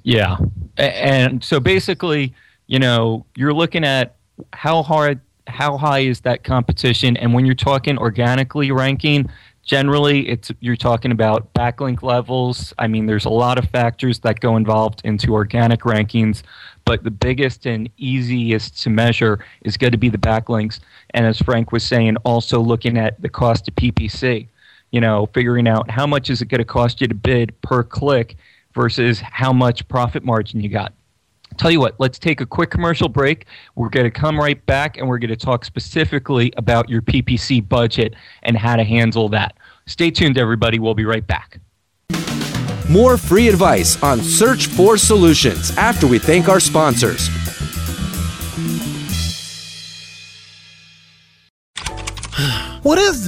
Yeah, 0.02 0.36
and 0.76 1.42
so 1.42 1.60
basically, 1.60 2.34
you 2.66 2.78
know, 2.78 3.26
you're 3.36 3.52
looking 3.52 3.84
at 3.84 4.16
how 4.52 4.82
hard, 4.82 5.20
how 5.46 5.76
high 5.76 6.00
is 6.00 6.20
that 6.20 6.44
competition, 6.44 7.16
and 7.16 7.34
when 7.34 7.44
you're 7.44 7.54
talking 7.54 7.98
organically 7.98 8.70
ranking, 8.70 9.28
Generally, 9.68 10.26
it's 10.30 10.50
you're 10.60 10.76
talking 10.76 11.12
about 11.12 11.52
backlink 11.52 12.02
levels. 12.02 12.72
I 12.78 12.86
mean, 12.86 13.04
there's 13.04 13.26
a 13.26 13.30
lot 13.30 13.58
of 13.58 13.68
factors 13.68 14.18
that 14.20 14.40
go 14.40 14.56
involved 14.56 15.02
into 15.04 15.34
organic 15.34 15.80
rankings, 15.80 16.42
but 16.86 17.04
the 17.04 17.10
biggest 17.10 17.66
and 17.66 17.90
easiest 17.98 18.82
to 18.84 18.88
measure 18.88 19.44
is 19.60 19.76
going 19.76 19.92
to 19.92 19.98
be 19.98 20.08
the 20.08 20.16
backlinks. 20.16 20.80
And 21.10 21.26
as 21.26 21.38
Frank 21.38 21.70
was 21.70 21.84
saying, 21.84 22.16
also 22.24 22.60
looking 22.60 22.96
at 22.96 23.20
the 23.20 23.28
cost 23.28 23.68
of 23.68 23.74
PPC. 23.74 24.48
You 24.90 25.00
know, 25.00 25.28
figuring 25.34 25.68
out 25.68 25.90
how 25.90 26.06
much 26.06 26.30
is 26.30 26.40
it 26.40 26.46
going 26.46 26.60
to 26.60 26.64
cost 26.64 27.00
you 27.00 27.08
to 27.08 27.14
bid 27.14 27.60
per 27.60 27.82
click 27.82 28.36
versus 28.74 29.20
how 29.20 29.52
much 29.52 29.86
profit 29.88 30.24
margin 30.24 30.60
you 30.60 30.68
got. 30.68 30.92
Tell 31.56 31.70
you 31.70 31.80
what, 31.80 31.98
let's 31.98 32.18
take 32.18 32.40
a 32.40 32.46
quick 32.46 32.70
commercial 32.70 33.08
break. 33.08 33.46
We're 33.74 33.88
going 33.88 34.04
to 34.04 34.10
come 34.10 34.38
right 34.38 34.64
back 34.66 34.96
and 34.96 35.08
we're 35.08 35.18
going 35.18 35.30
to 35.30 35.36
talk 35.36 35.64
specifically 35.64 36.52
about 36.56 36.88
your 36.88 37.02
PPC 37.02 37.66
budget 37.66 38.14
and 38.44 38.56
how 38.56 38.76
to 38.76 38.84
handle 38.84 39.28
that. 39.30 39.56
Stay 39.86 40.10
tuned, 40.10 40.38
everybody. 40.38 40.78
We'll 40.78 40.94
be 40.94 41.04
right 41.04 41.26
back. 41.26 41.58
More 42.88 43.16
free 43.16 43.48
advice 43.48 44.02
on 44.02 44.20
Search 44.20 44.66
for 44.66 44.96
Solutions 44.96 45.76
after 45.76 46.06
we 46.06 46.18
thank 46.18 46.48
our 46.48 46.60
sponsors. 46.60 47.28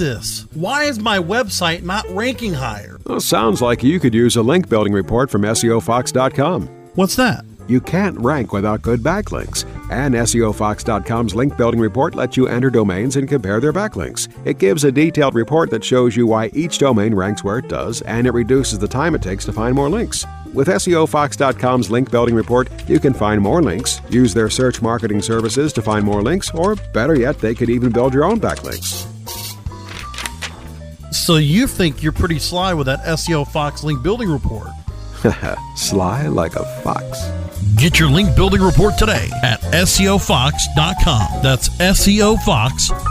This? 0.01 0.47
Why 0.55 0.85
is 0.85 0.99
my 0.99 1.19
website 1.19 1.85
not 1.85 2.05
ranking 2.11 2.55
higher? 2.55 2.99
Well, 3.07 3.21
sounds 3.21 3.63
like 3.63 3.85
you 3.85 4.01
could 4.01 4.15
use 4.15 4.35
a 4.35 4.43
link 4.43 4.69
building 4.69 4.93
report 4.93 5.31
from 5.31 5.43
SEOFox.com. 5.43 6.67
What's 6.95 7.15
that? 7.17 7.45
You 7.69 7.81
can't 7.81 8.19
rank 8.19 8.53
without 8.53 8.83
good 8.83 9.01
backlinks, 9.01 9.65
and 9.93 10.15
SEOFox.com's 10.15 11.37
link 11.37 11.57
building 11.57 11.79
report 11.79 12.17
lets 12.17 12.37
you 12.37 12.49
enter 12.49 12.69
domains 12.69 13.15
and 13.15 13.29
compare 13.29 13.61
their 13.61 13.73
backlinks. 13.73 14.29
It 14.45 14.59
gives 14.59 14.83
a 14.83 14.91
detailed 14.91 15.37
report 15.37 15.71
that 15.71 15.85
shows 15.85 16.17
you 16.17 16.27
why 16.27 16.51
each 16.53 16.79
domain 16.79 17.15
ranks 17.15 17.45
where 17.45 17.59
it 17.59 17.69
does, 17.69 18.03
and 18.03 18.27
it 18.27 18.33
reduces 18.33 18.81
the 18.81 18.89
time 18.89 19.15
it 19.15 19.23
takes 19.23 19.45
to 19.45 19.53
find 19.53 19.77
more 19.77 19.89
links. 19.89 20.27
With 20.53 20.67
SEOFox.com's 20.67 21.91
link 21.91 22.11
building 22.11 22.35
report, 22.35 22.69
you 22.89 22.99
can 22.99 23.15
find 23.15 23.41
more 23.41 23.63
links, 23.63 24.01
use 24.09 24.35
their 24.35 24.51
search 24.51 24.83
marketing 24.83 25.23
services 25.23 25.73
to 25.75 25.83
find 25.83 26.05
more 26.05 26.23
links, 26.23 26.51
or 26.53 26.75
better 26.75 27.15
yet, 27.15 27.39
they 27.39 27.55
could 27.55 27.71
even 27.71 27.93
build 27.93 28.13
your 28.15 28.25
own 28.25 28.41
backlinks. 28.41 29.10
So 31.11 31.37
you 31.37 31.67
think 31.67 32.03
you're 32.03 32.13
pretty 32.13 32.39
sly 32.39 32.73
with 32.75 32.87
that 32.87 33.01
SEO 33.01 33.47
Fox 33.47 33.83
link 33.85 34.03
building 34.03 34.31
report? 34.31 34.69
Sly 35.77 36.29
like 36.29 36.57
a 36.57 36.65
fox. 36.81 37.31
Get 37.77 37.99
your 37.99 38.09
link 38.09 38.35
building 38.35 38.63
report 38.63 38.97
today 38.97 39.29
at 39.43 39.61
SEOFox.com. 39.61 41.43
That's 41.43 41.69
SEOFox.com. 41.79 43.11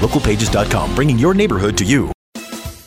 Localpages.com, 0.01 0.95
bringing 0.95 1.17
your 1.17 1.33
neighborhood 1.33 1.77
to 1.77 1.85
you. 1.85 2.11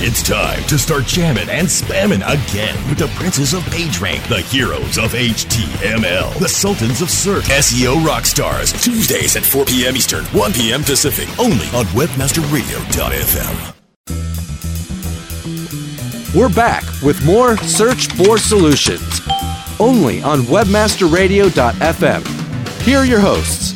It's 0.00 0.22
time 0.22 0.62
to 0.68 0.78
start 0.78 1.06
jamming 1.06 1.50
and 1.50 1.66
spamming 1.66 2.22
again 2.22 2.76
with 2.88 2.98
the 2.98 3.08
princes 3.16 3.52
of 3.52 3.64
PageRank, 3.64 4.28
the 4.28 4.42
heroes 4.42 4.96
of 4.96 5.10
HTML, 5.10 6.38
the 6.38 6.48
sultans 6.48 7.02
of 7.02 7.10
search, 7.10 7.46
SEO 7.46 8.06
rock 8.06 8.24
stars. 8.24 8.72
Tuesdays 8.72 9.34
at 9.34 9.42
4 9.42 9.64
p.m. 9.64 9.96
Eastern, 9.96 10.24
1 10.26 10.52
p.m. 10.52 10.84
Pacific, 10.84 11.28
only 11.40 11.66
on 11.74 11.84
WebmasterRadio.fm. 11.96 13.74
We're 16.32 16.54
back 16.54 16.84
with 17.02 17.20
more 17.26 17.56
Search 17.56 18.06
for 18.06 18.38
Solutions, 18.38 19.20
only 19.80 20.22
on 20.22 20.42
WebmasterRadio.fm. 20.42 22.82
Here 22.82 22.98
are 22.98 23.04
your 23.04 23.18
hosts. 23.18 23.74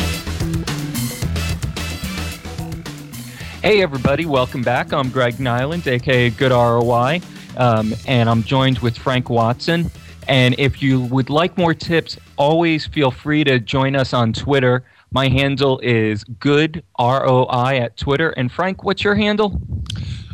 Hey, 3.63 3.81
everybody, 3.81 4.27
welcome 4.27 4.63
back. 4.63 4.93
I'm 4.93 5.09
Greg 5.09 5.35
Niland, 5.35 5.87
aka 5.87 6.31
Good 6.31 6.51
ROI, 6.51 7.21
um, 7.57 7.95
and 8.09 8.29
I'm 8.29 8.43
joined 8.43 8.81
with 8.81 8.99
Frank 8.99 9.31
Watson. 9.31 9.89
And 10.27 10.57
if 10.59 10.83
you 10.83 11.03
would 11.03 11.31
like 11.31 11.57
more 11.57 11.73
tips, 11.73 12.19
always 12.37 12.87
feel 12.89 13.13
free 13.13 13.45
to 13.45 13.61
join 13.61 13.95
us 13.95 14.13
on 14.13 14.33
Twitter. 14.33 14.83
My 15.13 15.29
handle 15.29 15.79
is 15.79 16.25
Good 16.25 16.83
ROI 16.99 17.79
at 17.79 17.97
Twitter. 17.97 18.31
And 18.31 18.51
Frank, 18.51 18.83
what's 18.83 19.05
your 19.05 19.15
handle? 19.15 19.61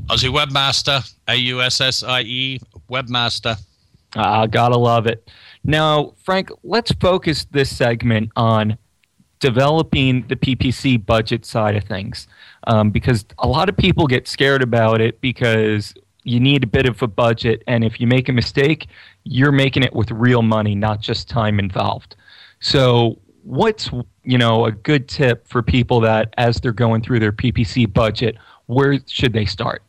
Aussie 0.07 0.33
Webmaster, 0.33 1.07
A 1.29 1.35
U 1.37 1.61
S 1.61 1.83
S 1.83 2.03
I 2.03 2.23
E, 2.23 2.61
Webmaster. 2.91 3.59
Ah, 4.17 4.47
gotta 4.47 4.79
love 4.79 5.07
it. 5.07 5.31
Now, 5.65 6.15
Frank, 6.25 6.51
let's 6.65 6.93
focus 6.93 7.45
this 7.51 7.77
segment 7.77 8.31
on 8.37 8.79
developing 9.39 10.27
the 10.29 10.37
PPC 10.37 11.05
budget 11.05 11.45
side 11.45 11.77
of 11.77 11.85
things 11.85 12.27
um, 12.69 12.91
because 12.91 13.25
a 13.39 13.49
lot 13.49 13.69
of 13.69 13.77
people 13.77 14.07
get 14.07 14.29
scared 14.29 14.63
about 14.63 15.01
it 15.01 15.21
because 15.21 15.95
you 16.23 16.39
need 16.39 16.63
a 16.63 16.67
bit 16.67 16.87
of 16.87 17.03
a 17.03 17.09
budget, 17.09 17.63
and 17.67 17.83
if 17.83 18.01
you 18.01 18.07
make 18.07 18.29
a 18.29 18.33
mistake, 18.33 18.87
you're 19.25 19.53
making 19.53 19.83
it 19.83 19.95
with 19.95 20.11
real 20.11 20.43
money, 20.43 20.75
not 20.75 21.01
just 21.01 21.29
time 21.29 21.59
involved. 21.59 22.15
So, 22.61 23.19
what's 23.43 23.91
you 24.23 24.37
know 24.37 24.67
a 24.67 24.73
good 24.73 25.09
tip 25.09 25.49
for 25.49 25.63
people 25.63 26.01
that 26.01 26.35
as 26.37 26.61
they're 26.61 26.73
going 26.73 27.03
through 27.03 27.21
their 27.21 27.33
PPC 27.33 27.91
budget, 27.93 28.37
where 28.67 28.99
should 29.07 29.33
they 29.33 29.47
start? 29.47 29.83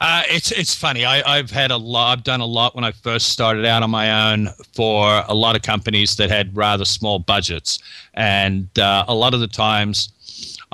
Uh, 0.00 0.22
it's 0.28 0.50
it's 0.50 0.74
funny. 0.74 1.04
I, 1.04 1.22
I've 1.38 1.50
had 1.50 1.70
a 1.70 1.76
lot. 1.76 2.18
I've 2.18 2.24
done 2.24 2.40
a 2.40 2.46
lot 2.46 2.74
when 2.74 2.84
I 2.84 2.92
first 2.92 3.28
started 3.28 3.66
out 3.66 3.82
on 3.82 3.90
my 3.90 4.32
own 4.32 4.48
for 4.74 5.22
a 5.28 5.34
lot 5.34 5.56
of 5.56 5.62
companies 5.62 6.16
that 6.16 6.30
had 6.30 6.56
rather 6.56 6.84
small 6.84 7.18
budgets, 7.18 7.78
and 8.14 8.66
uh, 8.78 9.04
a 9.06 9.14
lot 9.14 9.34
of 9.34 9.40
the 9.40 9.46
times, 9.46 10.10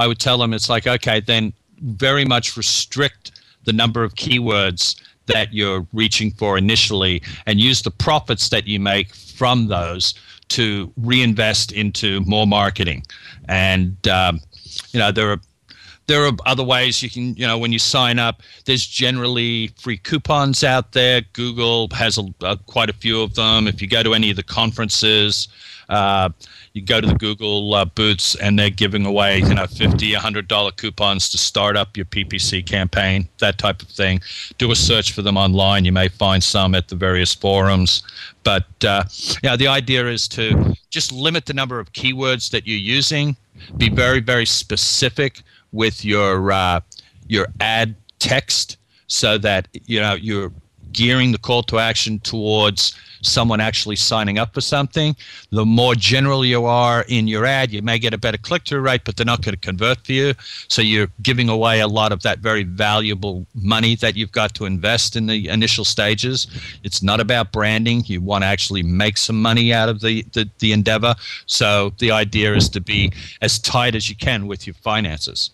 I 0.01 0.07
would 0.07 0.19
tell 0.19 0.39
them 0.39 0.55
it's 0.55 0.71
like, 0.71 0.87
okay, 0.87 1.21
then 1.21 1.53
very 1.83 2.25
much 2.25 2.57
restrict 2.57 3.33
the 3.65 3.73
number 3.73 4.03
of 4.03 4.15
keywords 4.15 4.99
that 5.27 5.53
you're 5.53 5.87
reaching 5.93 6.31
for 6.31 6.57
initially, 6.57 7.23
and 7.47 7.61
use 7.61 7.83
the 7.83 7.91
profits 7.91 8.49
that 8.49 8.67
you 8.67 8.81
make 8.81 9.15
from 9.15 9.69
those 9.69 10.15
to 10.49 10.93
reinvest 10.97 11.71
into 11.73 12.21
more 12.23 12.47
marketing. 12.47 13.05
And 13.49 14.09
um, 14.09 14.41
you 14.93 14.99
know 14.99 15.13
there 15.13 15.31
are 15.31 15.41
there 16.07 16.25
are 16.27 16.33
other 16.45 16.65
ways 16.65 17.03
you 17.03 17.11
can, 17.11 17.37
you 17.37 17.47
know, 17.47 17.57
when 17.57 17.71
you 17.71 17.79
sign 17.79 18.19
up, 18.19 18.43
there's 18.65 18.85
generally 18.85 19.69
free 19.79 19.97
coupons 19.97 20.65
out 20.65 20.91
there. 20.91 21.21
Google 21.35 21.89
has 21.93 22.19
a, 22.19 22.25
a, 22.41 22.57
quite 22.57 22.91
a 22.91 22.93
few 22.93 23.23
of 23.23 23.35
them. 23.35 23.69
If 23.69 23.81
you 23.81 23.87
go 23.87 24.03
to 24.03 24.13
any 24.13 24.29
of 24.31 24.37
the 24.37 24.43
conferences, 24.43 25.47
uh, 25.89 26.31
you 26.73 26.83
go 26.83 27.01
to 27.01 27.07
the 27.07 27.15
Google 27.15 27.75
uh, 27.75 27.87
and 28.41 28.59
they're 28.59 28.71
giving 28.71 29.05
away, 29.05 29.39
you 29.39 29.55
know, 29.55 29.67
fifty, 29.67 30.13
hundred 30.15 30.49
dollar 30.49 30.71
coupons 30.71 31.29
to 31.31 31.39
start 31.39 31.77
up 31.77 31.97
your 31.97 32.07
PPC 32.07 32.65
campaign, 32.65 33.29
that 33.39 33.59
type 33.59 33.83
of 33.83 33.89
thing. 33.89 34.21
Do 34.59 34.71
a 34.71 34.77
search 34.77 35.13
for 35.13 35.23
them 35.23 35.37
online. 35.37 35.85
You 35.85 35.93
may 35.93 36.09
find 36.09 36.43
some 36.43 36.75
at 36.75 36.89
the 36.89 36.97
various 36.97 37.35
forums. 37.35 38.03
But 38.45 38.67
uh, 38.85 39.05
yeah, 39.43 39.57
the 39.57 39.67
idea 39.67 40.07
is 40.07 40.29
to 40.29 40.75
just 40.91 41.13
limit 41.13 41.47
the 41.47 41.55
number 41.55 41.81
of 41.81 41.93
keywords 41.93 42.51
that 42.51 42.67
you're 42.67 42.79
using. 42.79 43.37
Be 43.77 43.89
very, 43.89 44.21
very 44.21 44.47
specific 44.47 45.43
with 45.73 46.05
your 46.05 46.53
uh, 46.53 46.81
your 47.27 47.49
ad 47.61 47.95
text 48.19 48.77
so 49.07 49.39
that 49.39 49.67
you 49.87 50.01
know 50.01 50.15
you're 50.15 50.53
gearing 50.93 51.33
the 51.33 51.39
call 51.39 51.63
to 51.65 51.79
action 51.79 52.19
towards 52.21 52.95
someone 53.23 53.61
actually 53.61 53.97
signing 53.97 54.39
up 54.39 54.55
for 54.55 54.61
something. 54.61 55.15
The 55.51 55.65
more 55.65 55.95
general 55.95 56.45
you 56.45 56.65
are 56.65 57.05
in 57.09 57.29
your 57.29 57.45
ad, 57.45 57.71
you 57.71 57.83
may 57.83 57.99
get 57.99 58.15
a 58.15 58.19
better 58.19 58.39
click 58.39 58.65
through 58.67 58.81
rate, 58.81 59.03
but 59.05 59.17
they're 59.17 59.27
not 59.27 59.43
going 59.43 59.55
to 59.55 59.61
convert 59.61 60.05
for 60.05 60.13
you. 60.13 60.35
So 60.69 60.83
you're 60.83 61.09
giving 61.23 61.49
away 61.49 61.81
a 61.81 61.89
lot 61.89 62.13
of 62.13 62.23
that 62.23 62.39
very 62.39 62.65
valuable 62.65 63.47
money 63.55 63.95
that 63.97 64.17
you've 64.17 64.33
got 64.33 64.55
to 64.55 64.65
invest 64.65 65.17
in 65.17 65.27
the 65.27 65.49
initial 65.49 65.85
stages. 65.85 66.47
It's 66.83 67.03
not 67.03 67.21
about 67.21 67.53
branding. 67.53 68.03
You 68.07 68.21
want 68.21 68.43
to 68.43 68.49
actually 68.49 68.83
make 68.83 69.17
some 69.17 69.41
money 69.41 69.73
out 69.73 69.89
of 69.89 70.01
the, 70.01 70.23
the, 70.33 70.49
the 70.59 70.73
endeavor. 70.73 71.15
So 71.47 71.93
the 71.99 72.11
idea 72.11 72.55
is 72.55 72.69
to 72.71 72.81
be 72.81 73.13
as 73.43 73.59
tight 73.59 73.95
as 73.95 74.09
you 74.09 74.17
can 74.17 74.47
with 74.47 74.67
your 74.67 74.75
finances. 74.75 75.51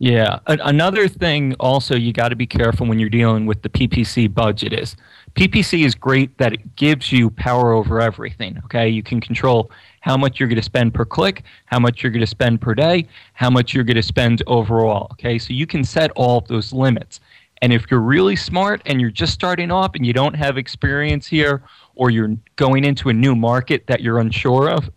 Yeah. 0.00 0.38
another 0.46 1.08
thing 1.08 1.54
also 1.58 1.96
you 1.96 2.12
got 2.12 2.28
to 2.28 2.36
be 2.36 2.46
careful 2.46 2.86
when 2.86 3.00
you're 3.00 3.08
dealing 3.08 3.46
with 3.46 3.62
the 3.62 3.68
PPC 3.68 4.32
budget 4.32 4.72
is 4.72 4.96
PPC 5.34 5.84
is 5.84 5.94
great 5.94 6.36
that 6.38 6.52
it 6.52 6.76
gives 6.76 7.12
you 7.12 7.30
power 7.30 7.72
over 7.72 8.00
everything. 8.00 8.58
Okay, 8.64 8.88
you 8.88 9.02
can 9.02 9.20
control 9.20 9.70
how 10.00 10.16
much 10.16 10.38
you're 10.40 10.48
going 10.48 10.56
to 10.56 10.62
spend 10.62 10.94
per 10.94 11.04
click, 11.04 11.42
how 11.66 11.78
much 11.78 12.02
you're 12.02 12.12
going 12.12 12.20
to 12.20 12.26
spend 12.26 12.60
per 12.60 12.74
day, 12.74 13.06
how 13.34 13.50
much 13.50 13.74
you're 13.74 13.84
going 13.84 13.96
to 13.96 14.02
spend 14.02 14.42
overall. 14.46 15.08
Okay, 15.12 15.38
so 15.38 15.52
you 15.52 15.66
can 15.66 15.84
set 15.84 16.10
all 16.12 16.38
of 16.38 16.48
those 16.48 16.72
limits. 16.72 17.20
And 17.60 17.72
if 17.72 17.90
you're 17.90 18.00
really 18.00 18.36
smart 18.36 18.82
and 18.86 19.00
you're 19.00 19.10
just 19.10 19.32
starting 19.32 19.70
off 19.70 19.92
and 19.94 20.06
you 20.06 20.12
don't 20.12 20.34
have 20.34 20.58
experience 20.58 21.26
here, 21.26 21.62
or 21.94 22.10
you're 22.10 22.36
going 22.56 22.84
into 22.84 23.08
a 23.08 23.12
new 23.12 23.34
market 23.34 23.86
that 23.88 24.00
you're 24.00 24.20
unsure 24.20 24.70
of, 24.70 24.88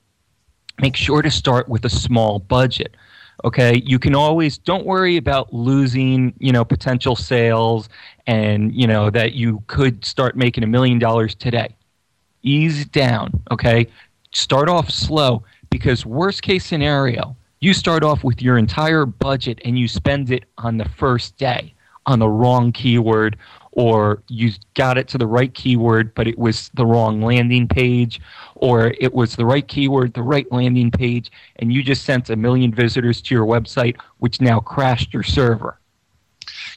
make 0.79 0.95
sure 0.95 1.21
to 1.21 1.31
start 1.31 1.67
with 1.67 1.85
a 1.85 1.89
small 1.89 2.39
budget 2.39 2.95
okay? 3.43 3.81
You 3.85 3.99
can 3.99 4.15
always 4.15 4.57
don't 4.57 4.85
worry 4.85 5.17
about 5.17 5.53
losing 5.53 6.33
you 6.39 6.51
know 6.51 6.63
potential 6.65 7.15
sales 7.15 7.89
and 8.27 8.73
you 8.73 8.87
know 8.87 9.09
that 9.09 9.33
you 9.33 9.63
could 9.67 10.03
start 10.05 10.35
making 10.35 10.63
a 10.63 10.67
million 10.67 10.99
dollars 10.99 11.35
today. 11.35 11.75
Ease 12.43 12.85
down 12.85 13.41
okay? 13.51 13.87
Start 14.33 14.69
off 14.69 14.89
slow 14.89 15.43
because 15.69 16.05
worst 16.05 16.41
case 16.41 16.65
scenario 16.65 17.35
you 17.61 17.73
start 17.75 18.03
off 18.03 18.23
with 18.23 18.41
your 18.41 18.57
entire 18.57 19.05
budget 19.05 19.61
and 19.63 19.77
you 19.77 19.87
spend 19.87 20.31
it 20.31 20.45
on 20.57 20.77
the 20.77 20.89
first 20.97 21.37
day 21.37 21.73
on 22.07 22.17
the 22.17 22.27
wrong 22.27 22.71
keyword 22.71 23.37
or 23.73 24.21
you 24.27 24.51
got 24.73 24.97
it 24.97 25.07
to 25.07 25.17
the 25.17 25.27
right 25.27 25.53
keyword 25.53 26.13
but 26.13 26.27
it 26.27 26.37
was 26.37 26.69
the 26.73 26.85
wrong 26.85 27.21
landing 27.21 27.67
page 27.67 28.19
or 28.55 28.93
it 28.99 29.13
was 29.13 29.35
the 29.35 29.45
right 29.45 29.67
keyword 29.67 30.13
the 30.13 30.21
right 30.21 30.51
landing 30.51 30.91
page 30.91 31.31
and 31.57 31.71
you 31.71 31.81
just 31.81 32.03
sent 32.03 32.29
a 32.29 32.35
million 32.35 32.73
visitors 32.73 33.21
to 33.21 33.33
your 33.33 33.45
website 33.45 33.97
which 34.19 34.41
now 34.41 34.59
crashed 34.59 35.13
your 35.13 35.23
server. 35.23 35.77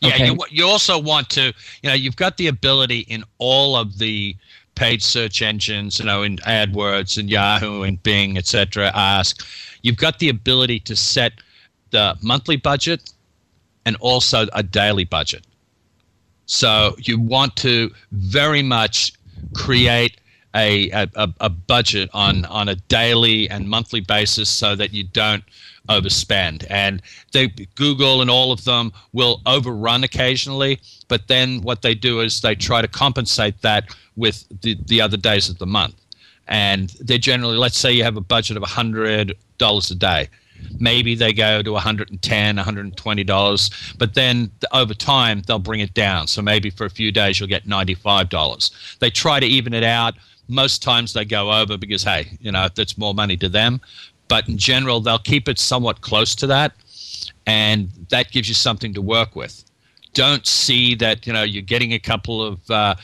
Yeah 0.01 0.15
okay. 0.15 0.27
you, 0.27 0.39
you 0.51 0.67
also 0.67 0.99
want 0.99 1.31
to 1.31 1.53
you 1.83 1.89
know 1.89 1.95
you've 1.95 2.17
got 2.17 2.37
the 2.37 2.47
ability 2.47 3.01
in 3.01 3.25
all 3.39 3.77
of 3.77 3.99
the 3.99 4.37
paid 4.75 5.03
search 5.03 5.43
engines 5.43 5.99
you 5.99 6.05
know 6.05 6.23
in 6.23 6.37
adwords 6.39 7.19
and 7.19 7.31
yahoo 7.31 7.83
and 7.83 8.03
bing 8.03 8.39
etc 8.39 8.91
ask. 8.95 9.45
You've 9.83 9.97
got 9.97 10.19
the 10.19 10.29
ability 10.29 10.81
to 10.81 10.97
set 10.97 11.33
the 11.91 12.17
monthly 12.23 12.57
budget 12.57 13.13
and 13.85 13.97
also 13.97 14.47
a 14.53 14.63
daily 14.63 15.05
budget 15.05 15.45
so 16.47 16.95
you 16.99 17.19
want 17.19 17.57
to 17.57 17.91
very 18.13 18.63
much 18.63 19.13
create 19.55 20.21
a, 20.55 20.91
a, 20.91 21.29
a 21.41 21.49
budget 21.51 22.09
on, 22.13 22.45
on 22.45 22.69
a 22.69 22.77
daily 22.77 23.49
and 23.51 23.69
monthly 23.69 24.01
basis 24.01 24.49
so 24.49 24.77
that 24.77 24.93
you 24.93 25.05
don't 25.05 25.43
overspend. 25.89 26.65
And 26.71 27.03
they, 27.33 27.49
Google 27.75 28.21
and 28.21 28.31
all 28.31 28.53
of 28.53 28.65
them 28.65 28.93
will 29.13 29.43
overrun 29.47 30.05
occasionally, 30.05 30.81
but 31.09 31.27
then 31.29 31.61
what 31.63 31.83
they 31.83 31.95
do 31.95 32.21
is 32.21 32.41
they 32.41 32.55
try 32.55 32.83
to 32.83 32.89
compensate 32.89 33.61
that 33.63 33.95
with 34.17 34.47
the, 34.63 34.79
the 34.87 35.01
other 35.01 35.17
days 35.17 35.49
of 35.49 35.59
the 35.59 35.67
month. 35.67 35.97
And 36.47 36.91
they're 37.01 37.19
generally, 37.19 37.57
let's 37.57 37.79
say 37.79 37.93
you 37.93 38.05
have 38.05 38.17
a 38.17 38.21
budget 38.21 38.57
of 38.57 38.63
$100 38.63 39.91
a 39.91 39.95
day 39.95 40.29
maybe 40.79 41.15
they 41.15 41.33
go 41.33 41.63
to 41.63 41.73
110 41.73 42.57
120 42.57 43.25
dollars 43.25 43.71
but 43.99 44.15
then 44.15 44.51
over 44.73 44.95
time 44.95 45.43
they'll 45.47 45.59
bring 45.59 45.81
it 45.81 45.95
down. 45.95 46.27
So 46.27 46.43
maybe 46.43 46.71
for 46.71 46.85
a 46.85 46.91
few 46.91 47.13
days 47.13 47.39
you'll 47.39 47.49
get 47.49 47.67
95 47.67 48.29
dollars. 48.29 48.71
They 49.01 49.11
try 49.11 49.41
to 49.41 49.47
even 49.47 49.75
it 49.75 49.85
out. 49.85 50.15
Most 50.49 50.83
times 50.83 51.13
they 51.13 51.25
go 51.25 51.53
over 51.53 51.77
because 51.77 52.03
hey 52.03 52.37
you 52.41 52.53
know 52.53 52.69
that's 52.75 52.99
more 52.99 53.15
money 53.15 53.37
to 53.39 53.49
them. 53.49 53.81
But 54.29 54.49
in 54.49 54.59
general 54.59 55.01
they'll 55.01 55.19
keep 55.19 55.49
it 55.49 55.59
somewhat 55.59 56.01
close 56.01 56.35
to 56.37 56.47
that 56.49 56.73
and 57.47 57.91
that 58.11 58.31
gives 58.31 58.49
you 58.49 58.55
something 58.55 58.95
to 58.95 59.03
work 59.03 59.37
with. 59.37 59.65
Don't 60.13 60.47
see 60.47 60.95
that 60.97 61.27
you 61.27 61.33
know 61.33 61.43
you're 61.43 61.63
getting 61.63 61.93
a 61.93 61.99
couple 61.99 62.43
of 62.43 62.71
uh, 62.71 62.95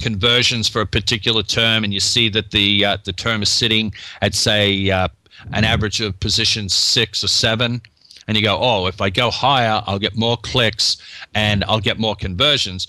conversions 0.00 0.68
for 0.68 0.80
a 0.80 0.86
particular 0.86 1.42
term 1.42 1.84
and 1.84 1.92
you 1.92 2.00
see 2.00 2.28
that 2.30 2.50
the 2.50 2.84
uh, 2.84 2.96
the 3.04 3.12
term 3.12 3.42
is 3.42 3.48
sitting 3.48 3.92
at 4.22 4.34
say 4.34 4.90
uh, 4.90 5.08
an 5.52 5.64
average 5.64 6.00
of 6.00 6.18
position 6.20 6.68
six 6.68 7.22
or 7.22 7.28
seven, 7.28 7.82
and 8.28 8.36
you 8.36 8.42
go, 8.42 8.58
oh, 8.60 8.86
if 8.86 9.00
I 9.00 9.10
go 9.10 9.30
higher, 9.30 9.82
I'll 9.86 9.98
get 9.98 10.16
more 10.16 10.36
clicks 10.36 10.96
and 11.34 11.64
I'll 11.64 11.80
get 11.80 11.98
more 11.98 12.14
conversions. 12.14 12.86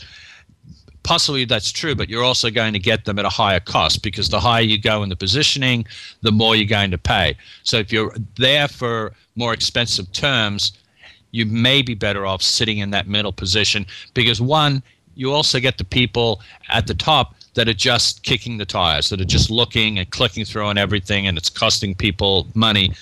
Possibly 1.03 1.43
that's 1.43 1.71
true, 1.71 1.95
but 1.95 2.07
you're 2.07 2.23
also 2.23 2.49
going 2.49 2.71
to 2.73 2.79
get 2.79 3.05
them 3.05 3.19
at 3.19 3.25
a 3.25 3.29
higher 3.29 3.59
cost 3.59 4.03
because 4.03 4.29
the 4.29 4.39
higher 4.39 4.61
you 4.61 4.79
go 4.79 5.03
in 5.03 5.09
the 5.09 5.15
positioning, 5.15 5.85
the 6.21 6.31
more 6.31 6.55
you're 6.55 6.65
going 6.65 6.91
to 6.91 6.97
pay. 6.97 7.35
So 7.63 7.77
if 7.77 7.91
you're 7.91 8.15
there 8.37 8.67
for 8.67 9.13
more 9.35 9.53
expensive 9.53 10.11
terms, 10.13 10.71
you 11.31 11.45
may 11.45 11.81
be 11.81 11.95
better 11.95 12.25
off 12.25 12.41
sitting 12.41 12.77
in 12.77 12.91
that 12.91 13.07
middle 13.07 13.33
position 13.33 13.85
because 14.13 14.39
one, 14.39 14.81
you 15.15 15.31
also 15.31 15.59
get 15.59 15.77
the 15.77 15.83
people 15.83 16.41
at 16.69 16.87
the 16.87 16.93
top 16.93 17.35
that 17.55 17.69
are 17.69 17.73
just 17.73 18.23
kicking 18.23 18.57
the 18.57 18.65
tires, 18.65 19.09
that 19.09 19.21
are 19.21 19.25
just 19.25 19.51
looking 19.51 19.99
and 19.99 20.09
clicking 20.09 20.43
through 20.45 20.65
on 20.65 20.77
everything, 20.77 21.27
and 21.27 21.37
it's 21.37 21.49
costing 21.49 21.93
people 21.93 22.47
money. 22.55 22.93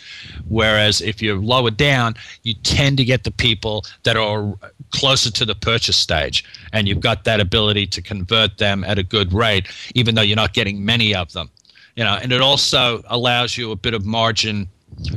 Whereas 0.47 1.01
if 1.01 1.21
you're 1.21 1.37
lower 1.39 1.71
down, 1.71 2.15
you 2.43 2.53
tend 2.55 2.97
to 2.97 3.05
get 3.05 3.23
the 3.23 3.31
people 3.31 3.85
that 4.03 4.17
are 4.17 4.53
closer 4.91 5.31
to 5.31 5.45
the 5.45 5.55
purchase 5.55 5.97
stage, 5.97 6.43
and 6.73 6.87
you've 6.87 6.99
got 6.99 7.23
that 7.23 7.39
ability 7.39 7.87
to 7.87 8.01
convert 8.01 8.57
them 8.57 8.83
at 8.83 8.99
a 8.99 9.03
good 9.03 9.31
rate, 9.31 9.67
even 9.95 10.15
though 10.15 10.21
you're 10.21 10.35
not 10.35 10.53
getting 10.53 10.83
many 10.83 11.15
of 11.15 11.31
them. 11.31 11.49
You 11.95 12.03
know, 12.03 12.17
and 12.21 12.31
it 12.31 12.41
also 12.41 13.01
allows 13.07 13.57
you 13.57 13.71
a 13.71 13.75
bit 13.75 13.93
of 13.93 14.05
margin 14.05 14.67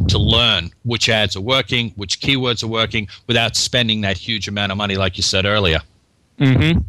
to 0.08 0.18
learn 0.18 0.70
which 0.84 1.08
ads 1.08 1.36
are 1.36 1.40
working, 1.40 1.90
which 1.96 2.20
keywords 2.20 2.62
are 2.62 2.68
working, 2.68 3.08
without 3.26 3.56
spending 3.56 4.00
that 4.02 4.16
huge 4.16 4.48
amount 4.48 4.70
of 4.70 4.78
money, 4.78 4.96
like 4.96 5.16
you 5.16 5.22
said 5.22 5.44
earlier. 5.46 5.80
Mm-hmm. 6.38 6.80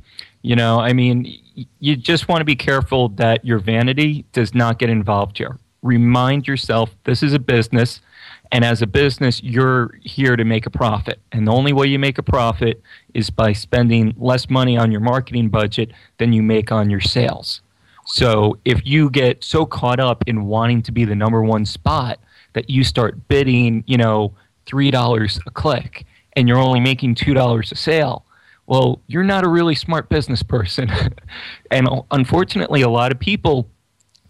You 0.42 0.56
know, 0.56 0.80
I 0.80 0.94
mean, 0.94 1.40
you 1.80 1.96
just 1.96 2.28
want 2.28 2.42
to 2.42 2.46
be 2.46 2.56
careful 2.56 3.10
that 3.10 3.46
your 3.46 3.60
vanity 3.60 4.26
does 4.34 4.54
not 4.54 4.80
get 4.80 4.90
involved 4.90 5.38
here. 5.38 5.58
Remind 5.82 6.48
yourself 6.48 6.96
this 7.04 7.22
is 7.24 7.34
a 7.34 7.40
business, 7.40 8.02
and 8.52 8.66
as 8.66 8.82
a 8.82 8.88
business, 8.88 9.42
you're 9.44 9.98
here 10.02 10.36
to 10.36 10.44
make 10.44 10.66
a 10.66 10.70
profit. 10.70 11.20
And 11.32 11.48
the 11.48 11.52
only 11.52 11.74
way 11.74 11.88
you 11.88 12.00
make 12.00 12.18
a 12.18 12.24
profit 12.24 12.82
is 13.14 13.30
by 13.30 13.54
spending 13.54 14.14
less 14.18 14.50
money 14.50 14.78
on 14.78 14.92
your 14.92 15.02
marketing 15.02 15.50
budget 15.50 15.92
than 16.18 16.34
you 16.34 16.44
make 16.44 16.72
on 16.72 16.90
your 16.90 17.02
sales. 17.02 17.62
So 18.06 18.58
if 18.66 18.86
you 18.86 19.10
get 19.10 19.44
so 19.44 19.66
caught 19.66 20.00
up 20.00 20.24
in 20.28 20.46
wanting 20.46 20.84
to 20.84 20.92
be 20.92 21.06
the 21.06 21.16
number 21.16 21.42
one 21.42 21.66
spot 21.66 22.20
that 22.54 22.70
you 22.70 22.84
start 22.84 23.28
bidding, 23.28 23.84
you 23.88 23.98
know, 23.98 24.34
$3 24.68 25.40
a 25.46 25.52
click 25.52 26.06
and 26.34 26.48
you're 26.48 26.58
only 26.58 26.80
making 26.80 27.16
$2 27.16 27.72
a 27.72 27.76
sale, 27.76 28.25
well, 28.68 29.02
you're 29.08 29.24
not 29.24 29.44
a 29.44 29.48
really 29.48 29.76
smart 29.76 30.10
business 30.10 30.42
person. 30.44 30.92
and 31.72 31.88
unfortunately, 32.12 32.82
a 32.82 32.90
lot 32.90 33.12
of 33.12 33.20
people 33.20 33.70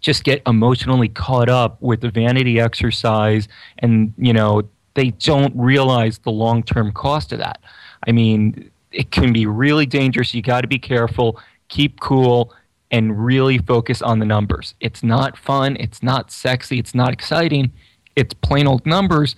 just 0.00 0.24
get 0.24 0.42
emotionally 0.46 1.08
caught 1.08 1.48
up 1.48 1.80
with 1.80 2.00
the 2.00 2.10
vanity 2.10 2.60
exercise 2.60 3.48
and, 3.78 4.12
you 4.18 4.32
know, 4.32 4.62
they 4.94 5.10
don't 5.10 5.54
realize 5.56 6.18
the 6.18 6.30
long 6.30 6.62
term 6.62 6.92
cost 6.92 7.32
of 7.32 7.38
that. 7.38 7.60
I 8.06 8.12
mean, 8.12 8.70
it 8.92 9.10
can 9.10 9.32
be 9.32 9.46
really 9.46 9.86
dangerous. 9.86 10.34
You 10.34 10.42
got 10.42 10.62
to 10.62 10.68
be 10.68 10.78
careful, 10.78 11.40
keep 11.68 12.00
cool, 12.00 12.54
and 12.90 13.24
really 13.24 13.58
focus 13.58 14.00
on 14.00 14.18
the 14.18 14.26
numbers. 14.26 14.74
It's 14.80 15.02
not 15.02 15.36
fun, 15.36 15.76
it's 15.78 16.02
not 16.02 16.30
sexy, 16.30 16.78
it's 16.78 16.94
not 16.94 17.12
exciting. 17.12 17.72
It's 18.14 18.32
plain 18.34 18.66
old 18.66 18.86
numbers. 18.86 19.36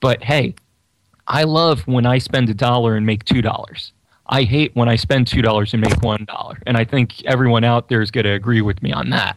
But 0.00 0.22
hey, 0.22 0.54
I 1.26 1.44
love 1.44 1.86
when 1.86 2.06
I 2.06 2.18
spend 2.18 2.48
a 2.50 2.54
dollar 2.54 2.96
and 2.96 3.04
make 3.04 3.24
two 3.24 3.42
dollars. 3.42 3.92
I 4.30 4.44
hate 4.44 4.74
when 4.74 4.88
I 4.88 4.94
spend 4.94 5.26
two 5.26 5.42
dollars 5.42 5.74
and 5.74 5.82
make 5.82 6.02
one 6.02 6.24
dollar, 6.24 6.58
and 6.66 6.76
I 6.76 6.84
think 6.84 7.24
everyone 7.24 7.64
out 7.64 7.88
there 7.88 8.00
is 8.00 8.10
going 8.10 8.24
to 8.24 8.30
agree 8.30 8.62
with 8.62 8.80
me 8.82 8.92
on 8.92 9.10
that. 9.10 9.36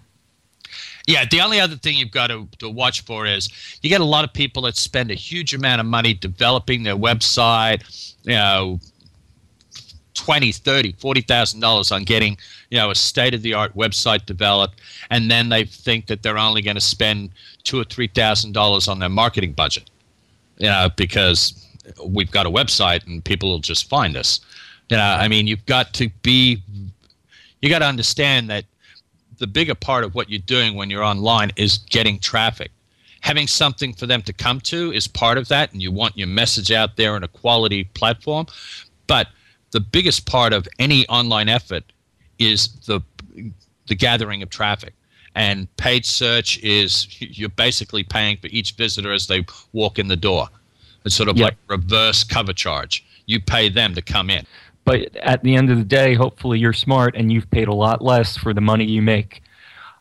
Yeah, 1.07 1.25
the 1.25 1.41
only 1.41 1.59
other 1.59 1.75
thing 1.75 1.97
you've 1.97 2.11
got 2.11 2.27
to, 2.27 2.47
to 2.59 2.69
watch 2.69 3.01
for 3.01 3.25
is 3.25 3.49
you 3.81 3.89
get 3.89 3.99
a 3.99 4.05
lot 4.05 4.23
of 4.23 4.31
people 4.31 4.61
that 4.63 4.77
spend 4.77 5.11
a 5.11 5.15
huge 5.15 5.53
amount 5.53 5.81
of 5.81 5.87
money 5.87 6.13
developing 6.13 6.83
their 6.83 6.95
website, 6.95 7.81
you 8.23 8.35
know, 8.35 8.79
twenty, 10.13 10.51
thirty, 10.51 10.93
forty 10.93 11.21
thousand 11.21 11.59
dollars 11.59 11.91
on 11.91 12.03
getting 12.03 12.37
you 12.69 12.77
know 12.77 12.91
a 12.91 12.95
state 12.95 13.33
of 13.33 13.41
the 13.41 13.55
art 13.55 13.75
website 13.75 14.27
developed, 14.27 14.79
and 15.09 15.29
then 15.29 15.49
they 15.49 15.65
think 15.65 16.05
that 16.05 16.21
they're 16.21 16.37
only 16.37 16.61
going 16.61 16.75
to 16.75 16.81
spend 16.81 17.31
two 17.63 17.79
or 17.79 17.83
three 17.83 18.07
thousand 18.07 18.51
dollars 18.51 18.87
on 18.87 18.99
their 18.99 19.09
marketing 19.09 19.53
budget, 19.53 19.89
you 20.57 20.67
know, 20.67 20.87
because 20.95 21.67
we've 22.05 22.31
got 22.31 22.45
a 22.45 22.49
website 22.51 23.05
and 23.07 23.25
people 23.25 23.49
will 23.49 23.59
just 23.59 23.89
find 23.89 24.15
us. 24.15 24.39
You 24.93 24.99
know, 24.99 25.05
I 25.05 25.27
mean, 25.27 25.47
you've 25.47 25.65
got 25.65 25.91
to 25.95 26.07
be 26.21 26.61
you 27.63 27.69
got 27.69 27.79
to 27.79 27.87
understand 27.87 28.47
that 28.51 28.63
the 29.39 29.47
bigger 29.47 29.73
part 29.73 30.03
of 30.03 30.13
what 30.13 30.29
you're 30.29 30.37
doing 30.45 30.75
when 30.75 30.91
you're 30.91 31.03
online 31.03 31.51
is 31.55 31.79
getting 31.89 32.19
traffic. 32.19 32.69
Having 33.21 33.47
something 33.47 33.93
for 33.93 34.05
them 34.05 34.21
to 34.21 34.31
come 34.33 34.61
to 34.61 34.91
is 34.93 35.07
part 35.07 35.39
of 35.39 35.47
that, 35.47 35.73
and 35.73 35.81
you 35.81 35.91
want 35.91 36.15
your 36.15 36.27
message 36.27 36.71
out 36.71 36.95
there 36.95 37.17
in 37.17 37.23
a 37.23 37.27
quality 37.27 37.85
platform. 37.85 38.45
But 39.07 39.29
the 39.71 39.79
biggest 39.79 40.27
part 40.27 40.53
of 40.53 40.67
any 40.77 41.07
online 41.07 41.49
effort 41.49 41.85
is 42.37 42.67
the 42.85 43.01
the 43.87 43.95
gathering 43.95 44.43
of 44.43 44.51
traffic. 44.51 44.93
And 45.33 45.75
paid 45.77 46.05
search 46.05 46.59
is 46.59 47.07
you're 47.19 47.49
basically 47.49 48.03
paying 48.03 48.37
for 48.37 48.45
each 48.51 48.73
visitor 48.73 49.11
as 49.11 49.25
they 49.25 49.43
walk 49.71 49.97
in 49.97 50.07
the 50.07 50.15
door. 50.15 50.49
It's 51.03 51.15
sort 51.15 51.29
of 51.29 51.37
Yep. 51.37 51.45
like 51.45 51.57
reverse 51.67 52.23
cover 52.23 52.53
charge. 52.53 53.03
You 53.25 53.39
pay 53.39 53.69
them 53.69 53.95
to 53.95 54.01
come 54.03 54.29
in. 54.29 54.45
But 54.85 55.15
at 55.17 55.43
the 55.43 55.55
end 55.55 55.71
of 55.71 55.77
the 55.77 55.83
day, 55.83 56.13
hopefully 56.13 56.59
you're 56.59 56.73
smart 56.73 57.15
and 57.15 57.31
you've 57.31 57.49
paid 57.49 57.67
a 57.67 57.73
lot 57.73 58.01
less 58.01 58.35
for 58.37 58.53
the 58.53 58.61
money 58.61 58.85
you 58.85 59.01
make. 59.01 59.41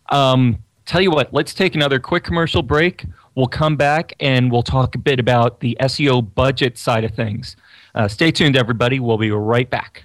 Um, 0.09 0.59
tell 0.87 1.01
you 1.01 1.11
what, 1.11 1.33
let's 1.33 1.55
take 1.55 1.75
another 1.75 2.01
quick 2.01 2.25
commercial 2.25 2.63
break. 2.63 3.05
We'll 3.35 3.47
come 3.47 3.77
back 3.77 4.15
and 4.21 4.51
we'll 4.51 4.63
talk 4.63 4.95
a 4.95 4.99
bit 4.99 5.21
about 5.21 5.61
the 5.61 5.77
SEO 5.81 6.35
budget 6.35 6.77
side 6.77 7.05
of 7.05 7.15
things. 7.15 7.57
Uh, 7.95 8.09
stay 8.09 8.31
tuned, 8.31 8.57
everybody. 8.57 9.01
We'll 9.01 9.19
be 9.19 9.31
right 9.31 9.69
back. 9.69 10.05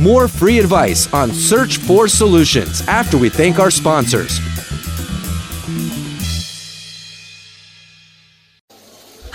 More 0.00 0.28
free 0.28 0.58
advice 0.58 1.12
on 1.14 1.30
Search 1.30 1.78
for 1.78 2.06
Solutions 2.06 2.86
after 2.86 3.16
we 3.16 3.28
thank 3.28 3.58
our 3.58 3.70
sponsors. 3.70 4.55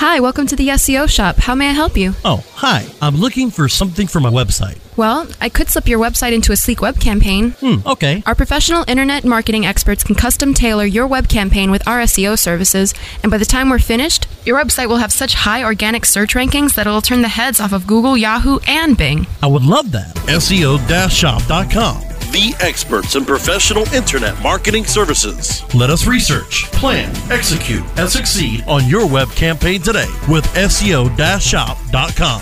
Hi, 0.01 0.19
welcome 0.19 0.47
to 0.47 0.55
the 0.55 0.69
SEO 0.69 1.07
shop. 1.07 1.35
How 1.37 1.53
may 1.53 1.69
I 1.69 1.73
help 1.73 1.95
you? 1.95 2.15
Oh, 2.25 2.43
hi. 2.55 2.87
I'm 3.03 3.17
looking 3.17 3.51
for 3.51 3.69
something 3.69 4.07
for 4.07 4.19
my 4.19 4.31
website. 4.31 4.79
Well, 4.97 5.27
I 5.39 5.47
could 5.47 5.69
slip 5.69 5.87
your 5.87 5.99
website 5.99 6.33
into 6.33 6.51
a 6.51 6.55
sleek 6.55 6.81
web 6.81 6.99
campaign. 6.99 7.51
Hmm, 7.51 7.87
okay. 7.87 8.23
Our 8.25 8.33
professional 8.33 8.83
internet 8.87 9.25
marketing 9.25 9.63
experts 9.63 10.03
can 10.03 10.15
custom 10.15 10.55
tailor 10.55 10.85
your 10.85 11.05
web 11.05 11.27
campaign 11.29 11.69
with 11.69 11.87
our 11.87 11.99
SEO 11.99 12.39
services, 12.39 12.95
and 13.21 13.29
by 13.29 13.37
the 13.37 13.45
time 13.45 13.69
we're 13.69 13.77
finished, 13.77 14.25
your 14.43 14.59
website 14.59 14.87
will 14.87 14.97
have 14.97 15.11
such 15.11 15.35
high 15.35 15.63
organic 15.63 16.05
search 16.05 16.33
rankings 16.33 16.73
that 16.73 16.87
it'll 16.87 17.01
turn 17.01 17.21
the 17.21 17.27
heads 17.27 17.59
off 17.59 17.71
of 17.71 17.85
Google, 17.85 18.17
Yahoo, 18.17 18.57
and 18.65 18.97
Bing. 18.97 19.27
I 19.43 19.47
would 19.47 19.63
love 19.63 19.91
that. 19.91 20.15
SEO-shop.com. 20.25 22.10
The 22.31 22.55
experts 22.61 23.15
in 23.17 23.25
professional 23.25 23.85
internet 23.93 24.41
marketing 24.41 24.85
services. 24.85 25.63
Let 25.75 25.89
us 25.89 26.07
research, 26.07 26.63
plan, 26.71 27.13
execute, 27.29 27.83
and 27.97 28.09
succeed 28.09 28.63
on 28.69 28.87
your 28.87 29.05
web 29.05 29.29
campaign 29.31 29.81
today 29.81 30.07
with 30.29 30.45
SEO-shop.com. 30.53 32.41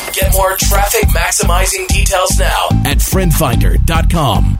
Get 0.13 0.31
more 0.33 0.57
traffic 0.57 1.07
maximizing 1.09 1.87
details 1.87 2.37
now 2.37 2.67
at 2.85 2.97
friendfinder.com. 2.97 4.59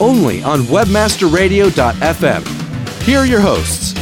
only 0.00 0.42
on 0.42 0.60
WebmasterRadio.fm. 0.62 3.02
Here 3.02 3.18
are 3.20 3.26
your 3.26 3.40
hosts. 3.40 3.94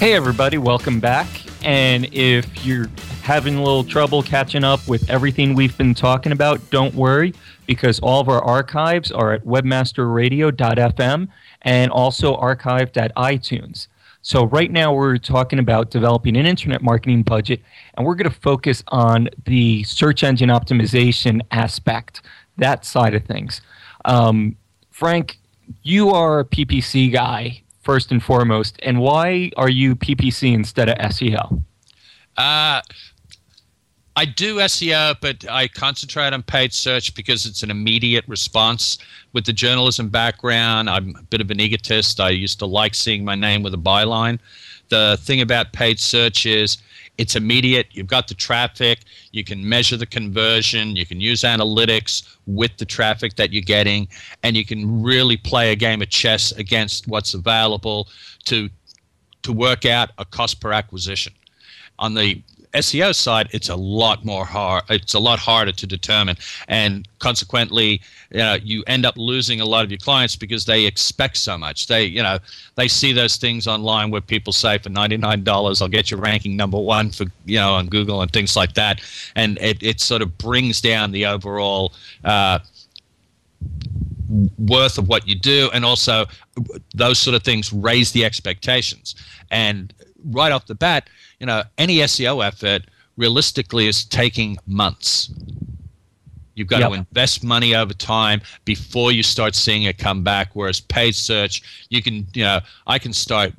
Hey, 0.00 0.14
everybody, 0.14 0.56
welcome 0.56 0.98
back. 0.98 1.26
And 1.62 2.06
if 2.10 2.64
you're 2.64 2.88
having 3.20 3.56
a 3.56 3.62
little 3.62 3.84
trouble 3.84 4.22
catching 4.22 4.64
up 4.64 4.88
with 4.88 5.10
everything 5.10 5.54
we've 5.54 5.76
been 5.76 5.92
talking 5.92 6.32
about, 6.32 6.70
don't 6.70 6.94
worry, 6.94 7.34
because 7.66 8.00
all 8.00 8.18
of 8.18 8.30
our 8.30 8.42
archives 8.42 9.12
are 9.12 9.34
at 9.34 9.44
webmasterradio.fm 9.44 11.28
and 11.60 11.90
also 11.90 12.34
archived 12.38 12.96
at 12.96 13.14
iTunes. 13.14 13.88
So, 14.22 14.46
right 14.46 14.70
now, 14.70 14.94
we're 14.94 15.18
talking 15.18 15.58
about 15.58 15.90
developing 15.90 16.34
an 16.38 16.46
internet 16.46 16.80
marketing 16.80 17.22
budget, 17.22 17.60
and 17.92 18.06
we're 18.06 18.14
going 18.14 18.32
to 18.32 18.40
focus 18.40 18.82
on 18.88 19.28
the 19.44 19.84
search 19.84 20.24
engine 20.24 20.48
optimization 20.48 21.42
aspect, 21.50 22.22
that 22.56 22.86
side 22.86 23.14
of 23.14 23.26
things. 23.26 23.60
Um, 24.06 24.56
Frank, 24.90 25.38
you 25.82 26.08
are 26.08 26.40
a 26.40 26.44
PPC 26.46 27.12
guy 27.12 27.64
first 27.80 28.10
and 28.10 28.22
foremost, 28.22 28.78
and 28.82 29.00
why 29.00 29.50
are 29.56 29.68
you 29.68 29.96
PPC 29.96 30.52
instead 30.52 30.88
of 30.88 30.98
SEO? 30.98 31.62
Uh, 32.36 32.80
I 34.16 34.24
do 34.24 34.56
SEO, 34.56 35.16
but 35.20 35.48
I 35.48 35.68
concentrate 35.68 36.32
on 36.32 36.42
paid 36.42 36.72
search 36.72 37.14
because 37.14 37.46
it's 37.46 37.62
an 37.62 37.70
immediate 37.70 38.24
response. 38.28 38.98
With 39.32 39.46
the 39.46 39.52
journalism 39.52 40.08
background, 40.08 40.90
I'm 40.90 41.14
a 41.16 41.22
bit 41.22 41.40
of 41.40 41.50
an 41.50 41.60
egotist. 41.60 42.20
I 42.20 42.30
used 42.30 42.58
to 42.58 42.66
like 42.66 42.94
seeing 42.94 43.24
my 43.24 43.34
name 43.34 43.62
with 43.62 43.72
a 43.72 43.78
byline. 43.78 44.38
The 44.88 45.18
thing 45.22 45.40
about 45.40 45.72
paid 45.72 46.00
search 46.00 46.44
is 46.46 46.78
it's 47.20 47.36
immediate. 47.36 47.88
You've 47.90 48.06
got 48.06 48.28
the 48.28 48.34
traffic. 48.34 49.00
You 49.30 49.44
can 49.44 49.68
measure 49.68 49.98
the 49.98 50.06
conversion. 50.06 50.96
You 50.96 51.04
can 51.04 51.20
use 51.20 51.42
analytics 51.42 52.26
with 52.46 52.74
the 52.78 52.86
traffic 52.86 53.36
that 53.36 53.52
you're 53.52 53.60
getting, 53.60 54.08
and 54.42 54.56
you 54.56 54.64
can 54.64 55.02
really 55.02 55.36
play 55.36 55.70
a 55.70 55.76
game 55.76 56.00
of 56.00 56.08
chess 56.08 56.50
against 56.52 57.08
what's 57.08 57.34
available 57.34 58.08
to 58.46 58.70
to 59.42 59.52
work 59.52 59.84
out 59.84 60.12
a 60.16 60.24
cost 60.24 60.62
per 60.62 60.72
acquisition. 60.72 61.34
On 61.98 62.14
the 62.14 62.42
SEO 62.74 63.14
side, 63.14 63.48
it's 63.50 63.68
a 63.68 63.74
lot 63.74 64.24
more 64.24 64.44
hard. 64.44 64.84
It's 64.88 65.14
a 65.14 65.18
lot 65.18 65.38
harder 65.38 65.72
to 65.72 65.86
determine, 65.86 66.36
and 66.68 67.08
consequently, 67.18 68.00
you 68.30 68.38
know, 68.38 68.54
you 68.62 68.84
end 68.86 69.04
up 69.04 69.16
losing 69.16 69.60
a 69.60 69.64
lot 69.64 69.84
of 69.84 69.90
your 69.90 69.98
clients 69.98 70.36
because 70.36 70.64
they 70.66 70.86
expect 70.86 71.36
so 71.36 71.58
much. 71.58 71.88
They, 71.88 72.04
you 72.04 72.22
know, 72.22 72.38
they 72.76 72.86
see 72.86 73.12
those 73.12 73.36
things 73.36 73.66
online 73.66 74.10
where 74.10 74.20
people 74.20 74.52
say 74.52 74.78
for 74.78 74.88
ninety 74.88 75.16
nine 75.16 75.42
dollars, 75.42 75.82
I'll 75.82 75.88
get 75.88 76.10
you 76.10 76.16
ranking 76.16 76.56
number 76.56 76.78
one 76.78 77.10
for 77.10 77.24
you 77.44 77.56
know 77.56 77.74
on 77.74 77.88
Google 77.88 78.22
and 78.22 78.32
things 78.32 78.54
like 78.54 78.74
that, 78.74 79.00
and 79.34 79.58
it 79.58 79.82
it 79.82 80.00
sort 80.00 80.22
of 80.22 80.38
brings 80.38 80.80
down 80.80 81.10
the 81.10 81.26
overall. 81.26 81.92
Uh, 82.24 82.60
worth 84.58 84.96
of 84.96 85.08
what 85.08 85.26
you 85.26 85.34
do 85.34 85.68
and 85.74 85.84
also 85.84 86.24
those 86.94 87.18
sort 87.18 87.34
of 87.34 87.42
things 87.42 87.72
raise 87.72 88.12
the 88.12 88.24
expectations 88.24 89.16
and 89.50 89.92
right 90.24 90.52
off 90.52 90.66
the 90.66 90.74
bat 90.74 91.08
you 91.38 91.46
know 91.46 91.62
any 91.78 91.96
seo 91.98 92.44
effort 92.44 92.82
realistically 93.16 93.86
is 93.86 94.04
taking 94.04 94.56
months 94.66 95.30
you've 96.54 96.68
got 96.68 96.80
Yep. 96.80 96.88
to 96.90 96.94
invest 96.96 97.44
money 97.44 97.74
over 97.74 97.92
time 97.94 98.40
before 98.64 99.12
you 99.12 99.22
start 99.22 99.54
seeing 99.54 99.84
it 99.84 99.98
come 99.98 100.22
back 100.22 100.50
whereas 100.54 100.80
paid 100.80 101.14
search 101.14 101.62
you 101.90 102.02
can 102.02 102.26
you 102.34 102.44
know 102.44 102.60
i 102.86 102.98
can 102.98 103.12
start 103.12 103.52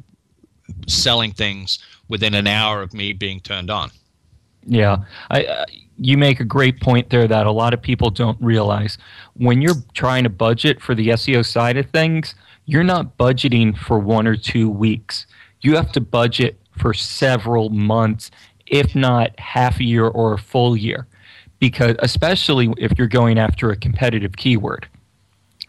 selling 0.87 1.31
things 1.31 1.79
within 2.09 2.33
an 2.33 2.47
hour 2.47 2.81
of 2.81 2.93
me 2.93 3.13
being 3.13 3.39
turned 3.39 3.69
on 3.69 3.89
Yeah, 4.65 4.97
I, 5.29 5.43
uh, 5.45 5.65
you 5.97 6.17
make 6.17 6.39
a 6.39 6.45
great 6.45 6.79
point 6.81 7.09
there 7.09 7.27
that 7.27 7.45
a 7.47 7.51
lot 7.51 7.73
of 7.73 7.81
people 7.81 8.09
don't 8.09 8.37
realize. 8.41 8.97
When 9.33 9.61
you're 9.61 9.81
trying 9.93 10.23
to 10.23 10.29
budget 10.29 10.81
for 10.81 10.93
the 10.95 11.09
SEO 11.09 11.43
side 11.45 11.77
of 11.77 11.89
things, 11.89 12.35
you're 12.65 12.83
not 12.83 13.17
budgeting 13.17 13.75
for 13.77 13.97
one 13.99 14.27
or 14.27 14.35
two 14.35 14.69
weeks. 14.69 15.25
You 15.61 15.75
have 15.75 15.91
to 15.93 16.01
budget 16.01 16.59
for 16.77 16.93
several 16.93 17.69
months, 17.69 18.31
if 18.65 18.95
not 18.95 19.37
half 19.39 19.79
a 19.79 19.83
year 19.83 20.07
or 20.07 20.33
a 20.33 20.37
full 20.37 20.75
year, 20.75 21.07
because 21.59 21.95
especially 21.99 22.73
if 22.77 22.91
you're 22.97 23.07
going 23.07 23.37
after 23.37 23.69
a 23.69 23.75
competitive 23.75 24.35
keyword. 24.37 24.87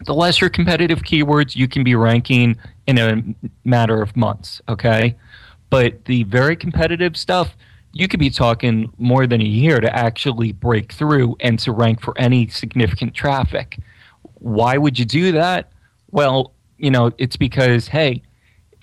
The 0.05 0.13
lesser 0.13 0.49
competitive 0.49 1.03
keywords 1.03 1.55
you 1.55 1.67
can 1.67 1.83
be 1.83 1.95
ranking 1.95 2.57
in 2.87 2.97
a 2.97 3.23
matter 3.63 4.01
of 4.01 4.17
months, 4.17 4.61
okay? 4.67 5.15
But 5.69 6.05
the 6.05 6.23
very 6.23 6.55
competitive 6.55 7.15
stuff, 7.15 7.55
you 7.93 8.07
could 8.07 8.19
be 8.19 8.29
talking 8.29 8.91
more 8.97 9.27
than 9.27 9.39
a 9.39 9.45
year 9.45 9.79
to 9.79 9.95
actually 9.95 10.51
break 10.51 10.91
through 10.91 11.35
and 11.39 11.59
to 11.59 11.71
rank 11.71 12.01
for 12.01 12.17
any 12.17 12.47
significant 12.47 13.13
traffic. 13.13 13.77
Why 14.39 14.77
would 14.77 14.97
you 14.97 15.05
do 15.05 15.31
that? 15.33 15.71
Well, 16.11 16.53
you 16.77 16.91
know, 16.91 17.11
it's 17.17 17.37
because, 17.37 17.87
hey, 17.87 18.23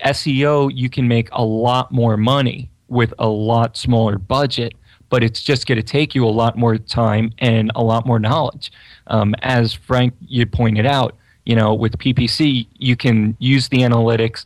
SEO, 0.05 0.71
you 0.73 0.89
can 0.89 1.07
make 1.07 1.29
a 1.31 1.43
lot 1.43 1.91
more 1.91 2.17
money 2.17 2.69
with 2.87 3.13
a 3.19 3.27
lot 3.27 3.77
smaller 3.77 4.17
budget, 4.17 4.73
but 5.09 5.23
it's 5.23 5.41
just 5.41 5.65
going 5.67 5.77
to 5.77 5.83
take 5.83 6.13
you 6.13 6.25
a 6.25 6.29
lot 6.29 6.57
more 6.57 6.77
time 6.77 7.31
and 7.39 7.71
a 7.75 7.83
lot 7.83 8.05
more 8.05 8.19
knowledge. 8.19 8.71
Um, 9.07 9.33
as 9.41 9.73
Frank, 9.73 10.13
you 10.27 10.45
pointed 10.45 10.85
out, 10.85 11.15
you 11.45 11.55
know, 11.55 11.73
with 11.73 11.97
PPC, 11.97 12.67
you 12.77 12.95
can 12.95 13.35
use 13.39 13.69
the 13.69 13.79
analytics. 13.79 14.45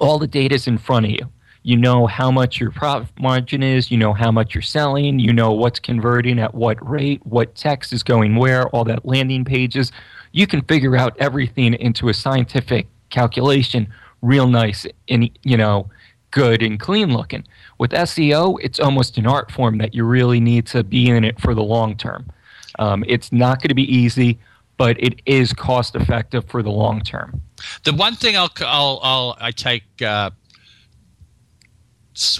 All 0.00 0.18
the 0.18 0.26
data 0.26 0.54
is 0.54 0.66
in 0.66 0.78
front 0.78 1.06
of 1.06 1.12
you. 1.12 1.28
You 1.62 1.76
know 1.76 2.06
how 2.06 2.30
much 2.30 2.60
your 2.60 2.70
profit 2.70 3.10
margin 3.20 3.62
is. 3.62 3.90
You 3.90 3.98
know 3.98 4.12
how 4.12 4.30
much 4.30 4.54
you're 4.54 4.62
selling. 4.62 5.18
You 5.18 5.32
know 5.32 5.52
what's 5.52 5.78
converting 5.78 6.38
at 6.38 6.54
what 6.54 6.86
rate, 6.88 7.20
what 7.26 7.54
text 7.54 7.92
is 7.92 8.02
going 8.02 8.36
where, 8.36 8.68
all 8.68 8.84
that 8.84 9.04
landing 9.04 9.44
pages. 9.44 9.92
You 10.32 10.46
can 10.46 10.62
figure 10.62 10.96
out 10.96 11.16
everything 11.18 11.74
into 11.74 12.08
a 12.08 12.14
scientific 12.14 12.86
calculation 13.10 13.88
real 14.22 14.48
nice 14.48 14.86
and 15.08 15.30
you 15.42 15.56
know 15.56 15.90
good 16.30 16.62
and 16.62 16.78
clean 16.78 17.12
looking. 17.12 17.46
With 17.78 17.92
SEO, 17.92 18.58
it's 18.62 18.80
almost 18.80 19.18
an 19.18 19.26
art 19.26 19.50
form 19.50 19.78
that 19.78 19.94
you 19.94 20.04
really 20.04 20.40
need 20.40 20.66
to 20.68 20.84
be 20.84 21.08
in 21.08 21.24
it 21.24 21.40
for 21.40 21.54
the 21.54 21.62
long 21.62 21.96
term. 21.96 22.30
Um, 22.78 23.04
it's 23.06 23.32
not 23.32 23.60
going 23.60 23.68
to 23.68 23.74
be 23.74 23.94
easy, 23.94 24.38
but 24.76 25.02
it 25.02 25.20
is 25.26 25.52
cost 25.52 25.96
effective 25.96 26.44
for 26.46 26.62
the 26.62 26.70
long 26.70 27.00
term. 27.00 27.40
The 27.84 27.92
one 27.92 28.14
thing 28.14 28.36
I'll 28.36 28.52
I'll, 28.60 29.00
I'll 29.02 29.36
I 29.40 29.50
take. 29.50 29.84
Uh, 30.00 30.30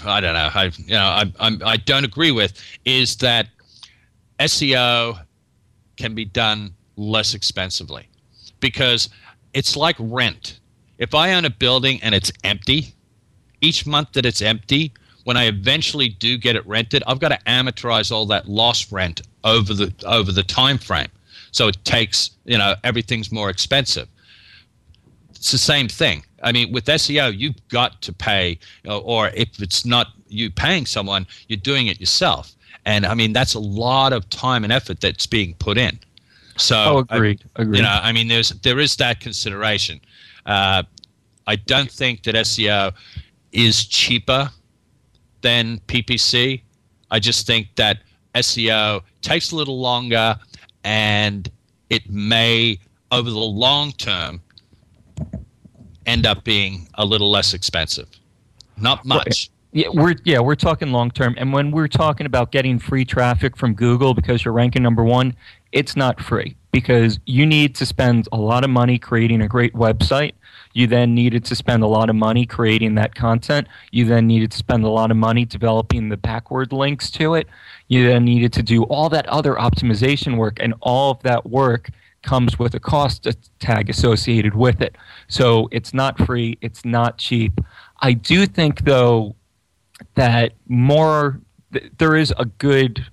I 0.05 0.19
don't 0.19 0.33
know. 0.33 0.49
I 0.53 0.71
you 0.77 0.93
know 0.93 1.03
I 1.03 1.33
I'm, 1.39 1.61
I 1.65 1.77
don't 1.77 2.05
agree 2.05 2.31
with 2.31 2.61
is 2.85 3.15
that 3.17 3.47
SEO 4.39 5.19
can 5.97 6.15
be 6.15 6.25
done 6.25 6.73
less 6.95 7.33
expensively 7.33 8.07
because 8.59 9.09
it's 9.53 9.75
like 9.75 9.95
rent 9.99 10.59
if 10.99 11.15
I 11.15 11.33
own 11.33 11.45
a 11.45 11.49
building 11.49 11.99
and 12.03 12.13
it's 12.13 12.31
empty, 12.43 12.93
each 13.61 13.87
month 13.87 14.11
that 14.13 14.25
it's 14.25 14.41
empty, 14.41 14.93
when 15.23 15.37
I 15.37 15.45
eventually 15.45 16.09
do 16.09 16.37
get 16.37 16.55
it 16.55 16.65
rented, 16.67 17.03
I've 17.07 17.19
got 17.19 17.29
to 17.29 17.39
amortize 17.47 18.11
all 18.11 18.25
that 18.27 18.47
lost 18.47 18.91
rent 18.91 19.21
over 19.43 19.73
the 19.73 19.93
over 20.05 20.31
the 20.31 20.43
time 20.43 20.77
frame. 20.77 21.09
So 21.51 21.67
it 21.67 21.83
takes, 21.83 22.31
you 22.45 22.57
know, 22.57 22.75
everything's 22.83 23.31
more 23.31 23.49
expensive. 23.49 24.07
It's 25.31 25.51
the 25.51 25.57
same 25.57 25.87
thing. 25.87 26.23
I 26.43 26.51
mean, 26.51 26.71
with 26.71 26.85
SEO, 26.85 27.37
you've 27.37 27.67
got 27.69 28.01
to 28.03 28.13
pay, 28.13 28.59
or 28.87 29.29
if 29.29 29.61
it's 29.61 29.85
not 29.85 30.07
you 30.27 30.51
paying 30.51 30.85
someone, 30.85 31.25
you're 31.47 31.57
doing 31.57 31.87
it 31.87 31.99
yourself. 31.99 32.53
And 32.85 33.05
I 33.05 33.13
mean, 33.13 33.33
that's 33.33 33.53
a 33.53 33.59
lot 33.59 34.13
of 34.13 34.29
time 34.29 34.63
and 34.63 34.71
effort 34.71 34.99
that's 34.99 35.25
being 35.27 35.53
put 35.55 35.77
in. 35.77 35.99
So, 36.57 36.75
oh, 36.75 37.05
agreed. 37.09 37.43
I, 37.55 37.61
agreed. 37.61 37.77
You 37.77 37.83
know, 37.83 37.99
I 38.01 38.11
mean, 38.11 38.27
there's 38.27 38.49
there 38.49 38.79
is 38.79 38.95
that 38.97 39.21
consideration. 39.21 40.01
Uh, 40.49 40.83
I 41.47 41.55
don't 41.55 41.91
think 41.91 42.23
that 42.23 42.35
SEO 42.35 42.93
is 43.51 43.85
cheaper 43.85 44.49
than 45.41 45.79
PPC. 45.87 46.61
I 47.11 47.19
just 47.19 47.47
think 47.47 47.67
that 47.75 47.99
SEO 48.35 49.01
takes 49.21 49.51
a 49.51 49.55
little 49.55 49.79
longer 49.79 50.37
and 50.83 51.49
it 51.89 52.09
may, 52.09 52.79
over 53.11 53.29
the 53.29 53.37
long 53.37 53.91
term, 53.93 54.41
end 56.05 56.25
up 56.25 56.43
being 56.43 56.87
a 56.95 57.05
little 57.05 57.29
less 57.29 57.53
expensive. 57.53 58.09
Not 58.77 59.05
much. 59.05 59.51
Yeah, 59.71 59.89
we're 59.93 60.15
yeah 60.23 60.39
we're 60.39 60.55
talking 60.55 60.91
long 60.91 61.11
term, 61.11 61.35
and 61.37 61.53
when 61.53 61.69
we're 61.69 61.87
talking 61.87 62.25
about 62.25 62.51
getting 62.51 62.79
free 62.79 63.05
traffic 63.05 63.55
from 63.55 63.75
Google 63.75 64.15
because 64.15 64.43
you're 64.43 64.53
ranking 64.53 64.81
number 64.81 65.03
one, 65.03 65.35
it's 65.71 65.95
not 65.95 66.19
free 66.19 66.55
because 66.71 67.19
you 67.25 67.45
need 67.45 67.75
to 67.75 67.85
spend 67.85 68.27
a 68.31 68.37
lot 68.37 68.63
of 68.63 68.71
money 68.71 68.97
creating 68.97 69.41
a 69.41 69.47
great 69.47 69.73
website. 69.73 70.33
You 70.79 70.87
then 70.87 71.13
needed 71.13 71.43
to 71.43 71.55
spend 71.57 71.83
a 71.83 71.87
lot 71.87 72.09
of 72.09 72.15
money 72.15 72.45
creating 72.45 72.95
that 72.95 73.13
content. 73.13 73.67
You 73.91 74.05
then 74.05 74.27
needed 74.27 74.51
to 74.51 74.57
spend 74.57 74.85
a 74.85 74.89
lot 74.89 75.11
of 75.11 75.17
money 75.17 75.43
developing 75.43 76.07
the 76.07 76.15
backward 76.15 76.71
links 76.71 77.11
to 77.11 77.33
it. 77.33 77.47
You 77.89 78.07
then 78.07 78.23
needed 78.23 78.53
to 78.53 78.63
do 78.63 78.83
all 78.83 79.09
that 79.09 79.27
other 79.27 79.55
optimization 79.55 80.37
work, 80.37 80.57
and 80.61 80.73
all 80.79 81.11
of 81.11 81.21
that 81.23 81.49
work 81.49 81.89
comes 82.23 82.57
with 82.57 82.75
a 82.75 82.79
cost 82.79 83.27
tag 83.59 83.89
associated 83.89 84.55
with 84.55 84.79
it. 84.81 84.95
So 85.27 85.67
it's 85.73 85.93
not 85.93 86.17
free, 86.17 86.57
it's 86.61 86.85
not 86.85 87.17
cheap. 87.17 87.59
I 87.99 88.13
do 88.13 88.45
think, 88.45 88.85
though, 88.85 89.35
that 90.15 90.53
more, 90.69 91.41
th- 91.73 91.91
there 91.97 92.15
is 92.15 92.33
a 92.37 92.45
good 92.45 93.05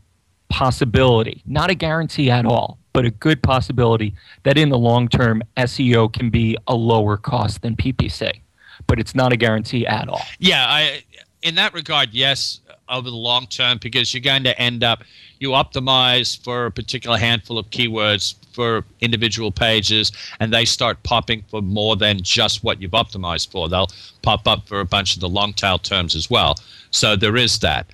possibility, 0.51 1.43
not 1.47 1.71
a 1.71 1.75
guarantee 1.75 2.31
at 2.31 2.47
all, 2.47 2.79
but 2.97 3.05
a 3.05 3.11
good 3.11 3.43
possibility 3.43 4.15
that 4.45 4.57
in 4.57 4.71
the 4.71 4.79
long 4.79 5.07
term, 5.07 5.43
SEO 5.59 6.11
can 6.11 6.31
be 6.31 6.57
a 6.67 6.75
lower 6.75 7.19
cost 7.19 7.61
than 7.61 7.77
PPC. 7.77 8.41
But 8.87 8.99
it's 8.99 9.15
not 9.15 9.35
a 9.35 9.37
guarantee 9.37 9.87
at 9.87 10.09
all. 10.09 10.23
Yeah, 10.39 10.65
I, 10.67 11.03
in 11.43 11.57
that 11.57 11.75
regard, 11.75 12.15
yes, 12.15 12.61
over 12.89 13.11
the 13.11 13.17
long 13.17 13.49
term, 13.49 13.77
because 13.83 14.15
you're 14.15 14.23
going 14.23 14.45
to 14.45 14.59
end 14.59 14.83
up, 14.83 15.05
you 15.41 15.51
optimize 15.51 16.43
for 16.43 16.65
a 16.65 16.71
particular 16.71 17.19
handful 17.19 17.59
of 17.59 17.69
keywords 17.69 18.35
for 18.55 18.83
individual 19.03 19.53
pages, 19.53 20.11
and 20.41 20.51
they 20.51 20.65
start 20.65 21.03
popping 21.03 21.45
for 21.51 21.61
more 21.61 21.97
than 21.97 22.23
just 22.23 22.65
what 22.65 22.81
you've 22.81 22.93
optimized 22.93 23.51
for. 23.51 23.69
They'll 23.69 23.91
pop 24.23 24.49
up 24.49 24.67
for 24.67 24.81
a 24.81 24.87
bunch 24.87 25.17
of 25.17 25.21
the 25.21 25.29
long 25.29 25.53
tail 25.53 25.79
terms 25.79 26.17
as 26.17 26.31
well. 26.31 26.55
So 26.93 27.15
there 27.15 27.37
is 27.37 27.59
that. 27.59 27.89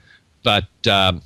But, 0.45 0.87
um, 0.87 1.23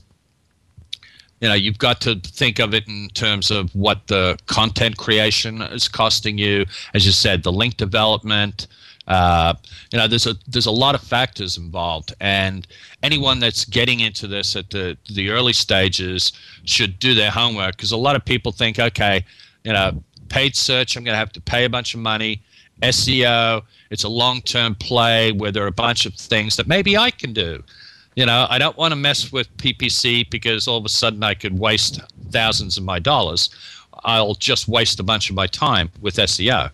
you 1.40 1.48
know 1.48 1.54
you've 1.54 1.78
got 1.78 2.00
to 2.02 2.16
think 2.16 2.58
of 2.58 2.74
it 2.74 2.86
in 2.88 3.08
terms 3.14 3.50
of 3.50 3.74
what 3.74 4.06
the 4.06 4.38
content 4.46 4.96
creation 4.96 5.62
is 5.62 5.88
costing 5.88 6.38
you. 6.38 6.64
As 6.94 7.04
you 7.04 7.12
said 7.12 7.42
the 7.42 7.52
link 7.52 7.76
development 7.76 8.66
uh, 9.08 9.54
you 9.92 9.98
know 9.98 10.08
there's 10.08 10.26
a 10.26 10.34
there's 10.48 10.66
a 10.66 10.70
lot 10.70 10.94
of 10.94 11.00
factors 11.00 11.56
involved. 11.56 12.14
And 12.20 12.66
anyone 13.02 13.38
that's 13.38 13.64
getting 13.64 14.00
into 14.00 14.26
this 14.26 14.56
at 14.56 14.70
the 14.70 14.96
the 15.14 15.30
early 15.30 15.52
stages 15.52 16.32
should 16.64 16.98
do 16.98 17.14
their 17.14 17.30
homework 17.30 17.76
because 17.76 17.92
a 17.92 17.96
lot 17.96 18.16
of 18.16 18.24
people 18.24 18.52
think 18.52 18.78
okay 18.78 19.24
you 19.64 19.72
know 19.72 20.02
paid 20.28 20.56
search 20.56 20.96
i'm 20.96 21.04
going 21.04 21.14
to 21.14 21.18
have 21.18 21.32
to 21.32 21.40
pay 21.40 21.64
a 21.64 21.70
bunch 21.70 21.94
of 21.94 22.00
money. 22.00 22.42
Seo 22.82 23.62
it's 23.90 24.04
a 24.04 24.08
long-term 24.08 24.74
play 24.74 25.32
where 25.32 25.50
there 25.50 25.64
are 25.64 25.68
a 25.68 25.72
bunch 25.72 26.04
of 26.04 26.14
things 26.14 26.56
that 26.56 26.66
maybe 26.66 26.94
i 26.98 27.10
can 27.10 27.32
do 27.32 27.62
you 28.16 28.24
know, 28.24 28.46
I 28.48 28.58
don't 28.58 28.76
want 28.76 28.92
to 28.92 28.96
mess 28.96 29.30
with 29.30 29.54
PPC 29.58 30.28
because 30.30 30.66
all 30.66 30.78
of 30.78 30.84
a 30.84 30.88
sudden 30.88 31.22
I 31.22 31.34
could 31.34 31.58
waste 31.58 32.00
thousands 32.30 32.78
of 32.78 32.84
my 32.84 32.98
dollars. 32.98 33.50
I'll 34.04 34.34
just 34.34 34.68
waste 34.68 34.98
a 34.98 35.02
bunch 35.02 35.28
of 35.30 35.36
my 35.36 35.46
time 35.46 35.90
with 36.00 36.16
SEO. 36.16 36.70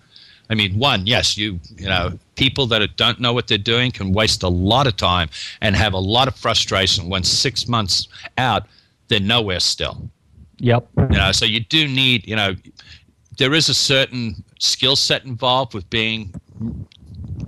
I 0.50 0.54
mean, 0.54 0.78
one, 0.78 1.06
yes, 1.06 1.36
you 1.36 1.58
you 1.76 1.86
know, 1.86 2.18
people 2.36 2.66
that 2.66 2.96
don't 2.96 3.20
know 3.20 3.32
what 3.32 3.48
they're 3.48 3.58
doing 3.58 3.90
can 3.90 4.12
waste 4.12 4.42
a 4.42 4.48
lot 4.48 4.86
of 4.86 4.96
time 4.96 5.28
and 5.60 5.74
have 5.74 5.94
a 5.94 5.98
lot 5.98 6.28
of 6.28 6.36
frustration 6.36 7.08
when 7.08 7.24
six 7.24 7.66
months 7.68 8.08
out 8.38 8.66
they're 9.08 9.20
nowhere 9.20 9.60
still. 9.60 10.08
Yep. 10.58 10.88
You 10.96 11.18
know, 11.18 11.32
so 11.32 11.44
you 11.44 11.60
do 11.60 11.88
need, 11.88 12.26
you 12.26 12.36
know, 12.36 12.54
there 13.38 13.54
is 13.54 13.68
a 13.68 13.74
certain 13.74 14.44
skill 14.58 14.94
set 14.94 15.24
involved 15.24 15.74
with 15.74 15.88
being 15.90 16.32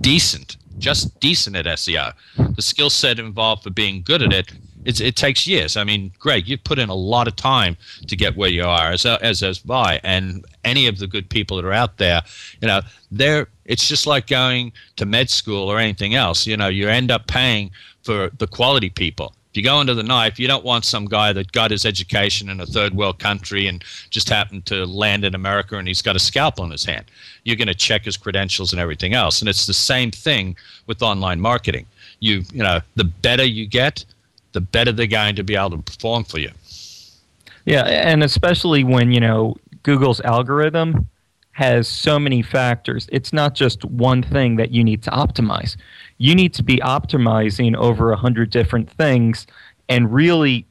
decent 0.01 0.57
just 0.77 1.19
decent 1.19 1.55
at 1.55 1.65
SEO. 1.65 2.13
The 2.55 2.61
skill 2.61 2.89
set 2.89 3.19
involved 3.19 3.63
for 3.63 3.69
being 3.69 4.01
good 4.03 4.21
at 4.21 4.33
it, 4.33 4.51
it 4.85 5.15
takes 5.15 5.47
years. 5.47 5.75
I 5.75 5.83
mean, 5.83 6.11
Greg, 6.19 6.47
you've 6.47 6.63
put 6.63 6.79
in 6.79 6.89
a 6.89 6.95
lot 6.95 7.27
of 7.27 7.35
time 7.35 7.75
to 8.07 8.15
get 8.15 8.37
where 8.37 8.49
you 8.49 8.63
are, 8.63 8.91
as 8.91 9.05
as 9.05 9.41
as 9.41 9.59
by, 9.59 9.99
and 10.03 10.45
any 10.63 10.87
of 10.87 10.99
the 10.99 11.07
good 11.07 11.29
people 11.29 11.57
that 11.57 11.65
are 11.65 11.73
out 11.73 11.97
there, 11.97 12.21
you 12.61 12.67
know, 12.67 12.81
they're. 13.11 13.47
It's 13.65 13.87
just 13.87 14.05
like 14.05 14.27
going 14.27 14.73
to 14.97 15.07
med 15.07 15.31
school 15.31 15.67
or 15.67 15.79
anything 15.79 16.13
else. 16.13 16.45
You 16.45 16.55
know, 16.55 16.67
you 16.67 16.87
end 16.87 17.09
up 17.09 17.25
paying 17.25 17.71
for 18.03 18.29
the 18.37 18.45
quality 18.45 18.91
people. 18.91 19.33
If 19.55 19.59
you 19.59 19.63
go 19.63 19.79
into 19.79 19.93
the 19.93 20.03
knife, 20.03 20.37
you 20.37 20.47
don't 20.47 20.65
want 20.65 20.83
some 20.83 21.05
guy 21.05 21.31
that 21.31 21.53
got 21.53 21.71
his 21.71 21.85
education 21.85 22.49
in 22.49 22.59
a 22.59 22.65
third 22.65 22.93
world 22.93 23.19
country 23.19 23.67
and 23.67 23.81
just 24.09 24.27
happened 24.27 24.65
to 24.65 24.85
land 24.85 25.23
in 25.23 25.33
America 25.33 25.77
and 25.77 25.87
he's 25.87 26.01
got 26.01 26.17
a 26.17 26.19
scalpel 26.19 26.65
in 26.65 26.71
his 26.71 26.83
hand 26.83 27.05
you're 27.45 27.55
going 27.55 27.69
to 27.69 27.75
check 27.75 28.03
his 28.03 28.17
credentials 28.17 28.73
and 28.73 28.81
everything 28.81 29.13
else. 29.13 29.39
And 29.39 29.47
it's 29.47 29.65
the 29.65 29.73
same 29.73 30.11
thing 30.11 30.57
with 30.87 31.01
online 31.01 31.39
marketing. 31.39 31.85
You, 32.19 32.43
you 32.51 32.63
know, 32.63 32.81
the 32.95 33.05
better 33.05 33.45
you 33.45 33.67
get, 33.67 34.03
the 34.51 34.61
better 34.61 34.91
they're 34.91 35.07
going 35.07 35.35
to 35.37 35.43
be 35.43 35.55
able 35.55 35.71
to 35.71 35.77
perform 35.77 36.25
for 36.25 36.39
you. 36.39 36.51
Yeah, 37.65 37.83
and 37.85 38.23
especially 38.23 38.83
when, 38.83 39.11
you 39.11 39.19
know, 39.19 39.55
Google's 39.83 40.21
algorithm 40.21 41.07
has 41.55 41.87
so 41.87 42.19
many 42.19 42.41
factors. 42.41 43.07
It's 43.13 43.31
not 43.31 43.55
just 43.55 43.85
one 43.85 44.21
thing 44.21 44.57
that 44.57 44.71
you 44.71 44.83
need 44.83 45.01
to 45.03 45.09
optimize. 45.11 45.77
You 46.17 46.35
need 46.35 46.53
to 46.55 46.63
be 46.63 46.79
optimizing 46.79 47.77
over 47.77 48.11
a 48.11 48.17
hundred 48.17 48.49
different 48.49 48.89
things 48.89 49.47
and 49.87 50.13
really 50.13 50.67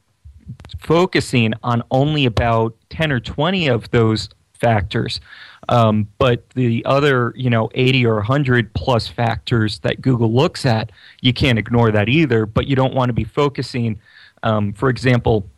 focusing 0.79 1.53
on 1.63 1.81
only 1.89 2.27
about 2.27 2.75
10 2.91 3.11
or 3.11 3.19
20 3.19 3.67
of 3.67 3.89
those 3.89 4.29
factors. 4.53 5.21
Um, 5.69 6.07
but 6.19 6.47
the 6.51 6.85
other, 6.85 7.33
you 7.35 7.49
know, 7.49 7.67
80 7.73 8.05
or 8.05 8.17
100 8.17 8.71
plus 8.75 9.07
factors 9.07 9.79
that 9.79 10.01
Google 10.01 10.31
looks 10.31 10.67
at, 10.67 10.91
you 11.19 11.33
can't 11.33 11.57
ignore 11.57 11.89
that 11.93 12.09
either. 12.09 12.45
But 12.45 12.67
you 12.67 12.75
don't 12.75 12.93
want 12.93 13.09
to 13.09 13.13
be 13.13 13.23
focusing, 13.23 13.99
um, 14.43 14.71
for 14.73 14.89
example, 14.89 15.49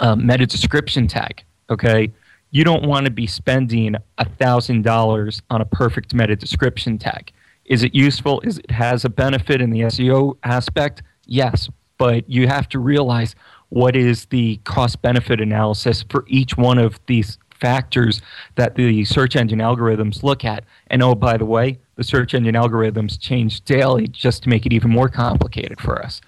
um, 0.00 0.26
meta 0.26 0.46
description 0.46 1.06
tag. 1.06 1.44
Okay, 1.70 2.10
you 2.50 2.64
don't 2.64 2.86
want 2.86 3.04
to 3.06 3.10
be 3.10 3.26
spending 3.26 3.96
thousand 4.38 4.82
dollars 4.82 5.42
on 5.50 5.60
a 5.60 5.64
perfect 5.64 6.14
meta 6.14 6.36
description 6.36 6.98
tag. 6.98 7.32
Is 7.64 7.82
it 7.82 7.94
useful? 7.94 8.40
Is 8.40 8.58
it 8.58 8.70
has 8.70 9.04
a 9.04 9.10
benefit 9.10 9.60
in 9.60 9.70
the 9.70 9.80
SEO 9.80 10.36
aspect? 10.42 11.02
Yes, 11.26 11.68
but 11.98 12.28
you 12.30 12.46
have 12.46 12.68
to 12.70 12.78
realize 12.78 13.34
what 13.68 13.94
is 13.94 14.24
the 14.26 14.56
cost 14.64 15.02
benefit 15.02 15.40
analysis 15.40 16.04
for 16.08 16.24
each 16.28 16.56
one 16.56 16.78
of 16.78 16.98
these 17.06 17.36
factors 17.50 18.22
that 18.54 18.76
the 18.76 19.04
search 19.04 19.36
engine 19.36 19.58
algorithms 19.58 20.22
look 20.22 20.44
at. 20.44 20.64
And 20.86 21.02
oh, 21.02 21.14
by 21.14 21.36
the 21.36 21.44
way, 21.44 21.78
the 21.96 22.04
search 22.04 22.32
engine 22.32 22.54
algorithms 22.54 23.20
change 23.20 23.62
daily 23.62 24.06
just 24.08 24.44
to 24.44 24.48
make 24.48 24.64
it 24.64 24.72
even 24.72 24.90
more 24.90 25.08
complicated 25.08 25.80
for 25.80 26.02
us. 26.02 26.20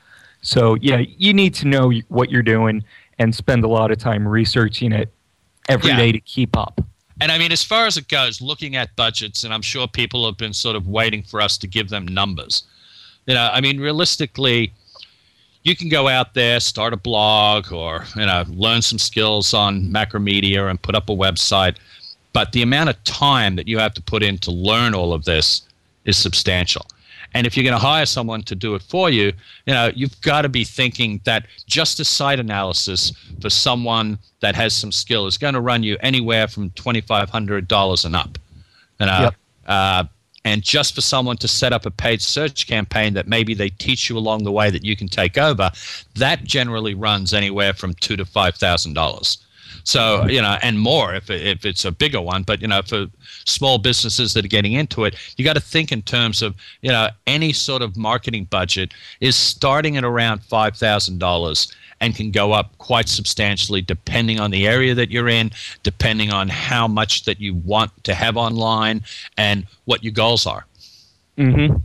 So, 0.42 0.76
yeah, 0.80 0.98
you 0.98 1.32
need 1.32 1.54
to 1.54 1.68
know 1.68 1.92
what 2.08 2.30
you're 2.30 2.42
doing 2.42 2.84
and 3.18 3.34
spend 3.34 3.64
a 3.64 3.68
lot 3.68 3.90
of 3.90 3.98
time 3.98 4.26
researching 4.26 4.92
it 4.92 5.12
every 5.70 5.90
Yeah. 5.90 5.96
day 5.96 6.12
to 6.12 6.20
keep 6.20 6.56
up. 6.56 6.80
And 7.20 7.30
I 7.30 7.38
mean, 7.38 7.52
as 7.52 7.62
far 7.62 7.86
as 7.86 7.96
it 7.96 8.08
goes, 8.08 8.40
looking 8.40 8.76
at 8.76 8.94
budgets, 8.96 9.44
and 9.44 9.52
I'm 9.52 9.62
sure 9.62 9.86
people 9.86 10.24
have 10.26 10.38
been 10.38 10.54
sort 10.54 10.74
of 10.74 10.86
waiting 10.86 11.22
for 11.22 11.40
us 11.40 11.58
to 11.58 11.66
give 11.66 11.90
them 11.90 12.06
numbers. 12.06 12.62
You 13.26 13.34
know, 13.34 13.50
I 13.52 13.60
mean, 13.60 13.78
realistically, 13.78 14.72
you 15.62 15.76
can 15.76 15.90
go 15.90 16.08
out 16.08 16.32
there, 16.32 16.58
start 16.60 16.94
a 16.94 16.96
blog, 16.96 17.70
or 17.72 18.06
you 18.16 18.24
know, 18.24 18.44
learn 18.48 18.80
some 18.80 18.98
skills 18.98 19.52
on 19.52 19.84
Macromedia 19.92 20.70
and 20.70 20.80
put 20.80 20.94
up 20.94 21.10
a 21.10 21.12
website. 21.14 21.76
But 22.32 22.52
the 22.52 22.62
amount 22.62 22.88
of 22.88 23.02
time 23.04 23.56
that 23.56 23.68
you 23.68 23.78
have 23.78 23.92
to 23.94 24.02
put 24.02 24.22
in 24.22 24.38
to 24.38 24.50
learn 24.50 24.94
all 24.94 25.12
of 25.12 25.24
this 25.24 25.62
is 26.06 26.16
substantial. 26.16 26.86
And 27.34 27.46
if 27.46 27.56
you're 27.56 27.64
going 27.64 27.78
to 27.78 27.86
hire 27.86 28.06
someone 28.06 28.42
to 28.44 28.54
do 28.54 28.74
it 28.74 28.82
for 28.82 29.08
you, 29.10 29.26
you 29.66 29.72
know, 29.74 29.90
you've 29.94 30.20
got 30.20 30.42
to 30.42 30.48
be 30.48 30.64
thinking 30.64 31.20
that 31.24 31.46
just 31.66 32.00
a 32.00 32.04
site 32.04 32.40
analysis 32.40 33.12
for 33.40 33.50
someone 33.50 34.18
that 34.40 34.54
has 34.56 34.74
some 34.74 34.90
skill 34.90 35.26
is 35.26 35.38
going 35.38 35.54
to 35.54 35.60
run 35.60 35.82
you 35.82 35.96
anywhere 36.00 36.48
from 36.48 36.70
$2,500 36.70 38.04
and 38.04 38.16
up. 38.16 38.38
You 38.98 39.06
know, 39.06 39.20
Yep. 39.22 39.34
uh, 39.66 40.04
and 40.44 40.62
just 40.62 40.94
for 40.94 41.02
someone 41.02 41.36
to 41.36 41.48
set 41.48 41.72
up 41.72 41.84
a 41.86 41.90
paid 41.90 42.22
search 42.22 42.66
campaign 42.66 43.14
that 43.14 43.28
maybe 43.28 43.54
they 43.54 43.68
teach 43.68 44.08
you 44.08 44.16
along 44.16 44.44
the 44.44 44.52
way 44.52 44.70
that 44.70 44.84
you 44.84 44.96
can 44.96 45.06
take 45.06 45.36
over, 45.36 45.70
that 46.16 46.44
generally 46.44 46.94
runs 46.94 47.34
anywhere 47.34 47.74
from 47.74 47.92
two 47.94 48.16
to 48.16 48.24
five 48.24 48.54
thousand 48.56 48.94
dollars. 48.94 49.38
So 49.84 50.26
you 50.26 50.40
know, 50.40 50.58
and 50.62 50.78
more 50.78 51.14
if 51.14 51.30
if 51.30 51.64
it's 51.64 51.84
a 51.84 51.90
bigger 51.90 52.20
one. 52.20 52.42
But 52.42 52.60
you 52.60 52.68
know, 52.68 52.82
for 52.82 53.06
small 53.44 53.78
businesses 53.78 54.34
that 54.34 54.44
are 54.44 54.48
getting 54.48 54.72
into 54.74 55.04
it, 55.04 55.14
you 55.36 55.44
got 55.44 55.54
to 55.54 55.60
think 55.60 55.92
in 55.92 56.02
terms 56.02 56.42
of 56.42 56.54
you 56.82 56.90
know 56.90 57.08
any 57.26 57.52
sort 57.52 57.82
of 57.82 57.96
marketing 57.96 58.44
budget 58.44 58.92
is 59.20 59.36
starting 59.36 59.96
at 59.96 60.04
around 60.04 60.42
five 60.42 60.76
thousand 60.76 61.18
dollars 61.18 61.72
and 62.00 62.16
can 62.16 62.30
go 62.30 62.52
up 62.52 62.76
quite 62.78 63.08
substantially 63.08 63.82
depending 63.82 64.40
on 64.40 64.50
the 64.50 64.66
area 64.66 64.94
that 64.94 65.10
you're 65.10 65.28
in, 65.28 65.50
depending 65.82 66.30
on 66.32 66.48
how 66.48 66.88
much 66.88 67.24
that 67.24 67.40
you 67.40 67.54
want 67.54 67.92
to 68.04 68.14
have 68.14 68.36
online, 68.36 69.02
and 69.36 69.66
what 69.84 70.02
your 70.02 70.12
goals 70.12 70.46
are. 70.46 70.66
hmm 71.36 71.76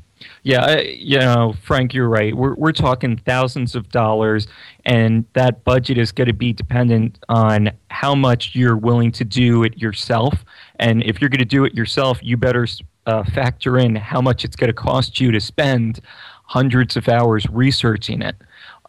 Yeah, 0.46 0.80
you 0.82 1.18
know, 1.18 1.56
Frank, 1.64 1.96
you're 1.96 2.08
right. 2.08 2.32
We're 2.38 2.54
we're 2.54 2.72
talking 2.72 3.18
thousands 3.18 3.74
of 3.74 3.90
dollars, 3.90 4.46
and 4.86 5.26
that 5.34 5.64
budget 5.64 5.98
is 5.98 6.12
going 6.12 6.28
to 6.28 6.34
be 6.34 6.54
dependent 6.54 7.18
on 7.30 7.72
how 7.90 8.14
much 8.14 8.54
you're 8.54 8.78
willing 8.78 9.12
to 9.14 9.26
do 9.26 9.64
it 9.64 9.80
yourself. 9.80 10.46
And 10.76 11.02
if 11.02 11.20
you're 11.20 11.32
going 11.32 11.40
to 11.40 11.46
do 11.46 11.66
it 11.66 11.74
yourself, 11.74 12.20
you 12.22 12.38
better 12.38 12.68
uh, 13.08 13.24
factor 13.24 13.80
in 13.80 13.96
how 13.96 14.22
much 14.22 14.46
it's 14.46 14.56
going 14.56 14.68
to 14.68 14.74
cost 14.74 15.20
you 15.20 15.32
to 15.32 15.42
spend 15.42 16.00
hundreds 16.44 16.96
of 16.96 17.10
hours 17.10 17.48
researching 17.50 18.22
it. 18.22 18.36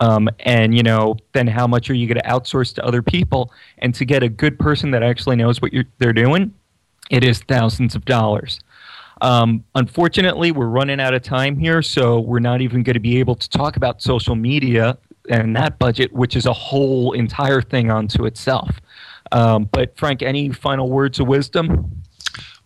Um, 0.02 0.28
and 0.40 0.76
you 0.76 0.82
know, 0.82 1.16
then 1.32 1.46
how 1.46 1.66
much 1.66 1.88
are 1.88 1.94
you 1.94 2.06
going 2.06 2.20
to 2.20 2.28
outsource 2.28 2.74
to 2.74 2.84
other 2.84 3.00
people? 3.00 3.50
And 3.78 3.94
to 3.94 4.04
get 4.04 4.22
a 4.22 4.28
good 4.28 4.58
person 4.58 4.90
that 4.90 5.02
actually 5.02 5.36
knows 5.36 5.62
what 5.62 5.72
you're, 5.72 5.86
they're 5.96 6.12
doing, 6.12 6.52
it 7.08 7.24
is 7.24 7.38
thousands 7.38 7.94
of 7.94 8.04
dollars. 8.04 8.60
Um, 9.22 9.64
unfortunately, 9.74 10.52
we're 10.52 10.66
running 10.66 11.00
out 11.00 11.14
of 11.14 11.22
time 11.22 11.58
here, 11.58 11.82
so 11.82 12.20
we're 12.20 12.38
not 12.38 12.60
even 12.60 12.82
going 12.82 12.94
to 12.94 13.00
be 13.00 13.18
able 13.18 13.34
to 13.34 13.48
talk 13.48 13.76
about 13.76 14.02
social 14.02 14.34
media 14.34 14.98
and 15.30 15.56
that 15.56 15.78
budget, 15.78 16.12
which 16.12 16.36
is 16.36 16.46
a 16.46 16.52
whole 16.52 17.12
entire 17.12 17.62
thing 17.62 17.90
unto 17.90 18.26
itself. 18.26 18.80
Um, 19.32 19.68
but 19.72 19.96
Frank, 19.96 20.22
any 20.22 20.50
final 20.50 20.90
words 20.90 21.18
of 21.18 21.26
wisdom? 21.26 22.02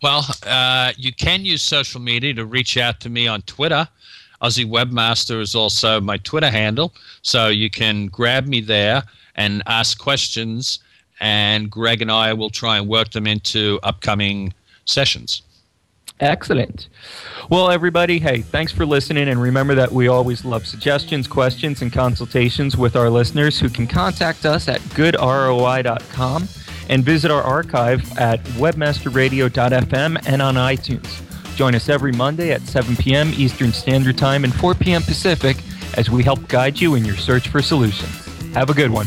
Well, 0.02 0.26
uh, 0.46 0.92
you 0.96 1.12
can 1.12 1.44
use 1.44 1.62
social 1.62 2.00
media 2.00 2.34
to 2.34 2.46
reach 2.46 2.76
out 2.76 3.00
to 3.00 3.10
me 3.10 3.26
on 3.26 3.42
Twitter. 3.42 3.86
Aussie 4.42 4.68
Webmaster 4.68 5.40
is 5.40 5.54
also 5.54 6.00
my 6.00 6.16
Twitter 6.16 6.50
handle, 6.50 6.94
so 7.22 7.48
you 7.48 7.68
can 7.68 8.06
grab 8.06 8.46
me 8.46 8.60
there 8.60 9.02
and 9.36 9.62
ask 9.66 9.98
questions, 9.98 10.80
and 11.20 11.70
Greg 11.70 12.00
and 12.00 12.10
I 12.10 12.32
will 12.32 12.48
try 12.48 12.78
and 12.78 12.88
work 12.88 13.10
them 13.10 13.26
into 13.26 13.78
upcoming 13.82 14.54
sessions. 14.86 15.42
Excellent. 16.20 16.88
Well, 17.48 17.70
everybody, 17.70 18.18
hey, 18.18 18.42
thanks 18.42 18.72
for 18.72 18.86
listening. 18.86 19.28
And 19.28 19.40
remember 19.40 19.74
that 19.74 19.90
we 19.90 20.08
always 20.08 20.44
love 20.44 20.66
suggestions, 20.66 21.26
questions, 21.26 21.82
and 21.82 21.92
consultations 21.92 22.76
with 22.76 22.94
our 22.94 23.10
listeners 23.10 23.58
who 23.58 23.68
can 23.68 23.86
contact 23.86 24.44
us 24.44 24.68
at 24.68 24.80
goodroi.com 24.80 26.48
and 26.88 27.04
visit 27.04 27.30
our 27.30 27.42
archive 27.42 28.18
at 28.18 28.42
webmasterradio.fm 28.44 30.28
and 30.28 30.42
on 30.42 30.54
iTunes. 30.56 31.56
Join 31.56 31.74
us 31.74 31.88
every 31.88 32.12
Monday 32.12 32.52
at 32.52 32.62
7 32.62 32.96
p.m. 32.96 33.32
Eastern 33.34 33.72
Standard 33.72 34.18
Time 34.18 34.44
and 34.44 34.54
4 34.54 34.74
p.m. 34.74 35.02
Pacific 35.02 35.56
as 35.96 36.10
we 36.10 36.22
help 36.22 36.46
guide 36.48 36.80
you 36.80 36.94
in 36.94 37.04
your 37.04 37.16
search 37.16 37.48
for 37.48 37.62
solutions. 37.62 38.26
Have 38.54 38.70
a 38.70 38.74
good 38.74 38.90
one. 38.90 39.06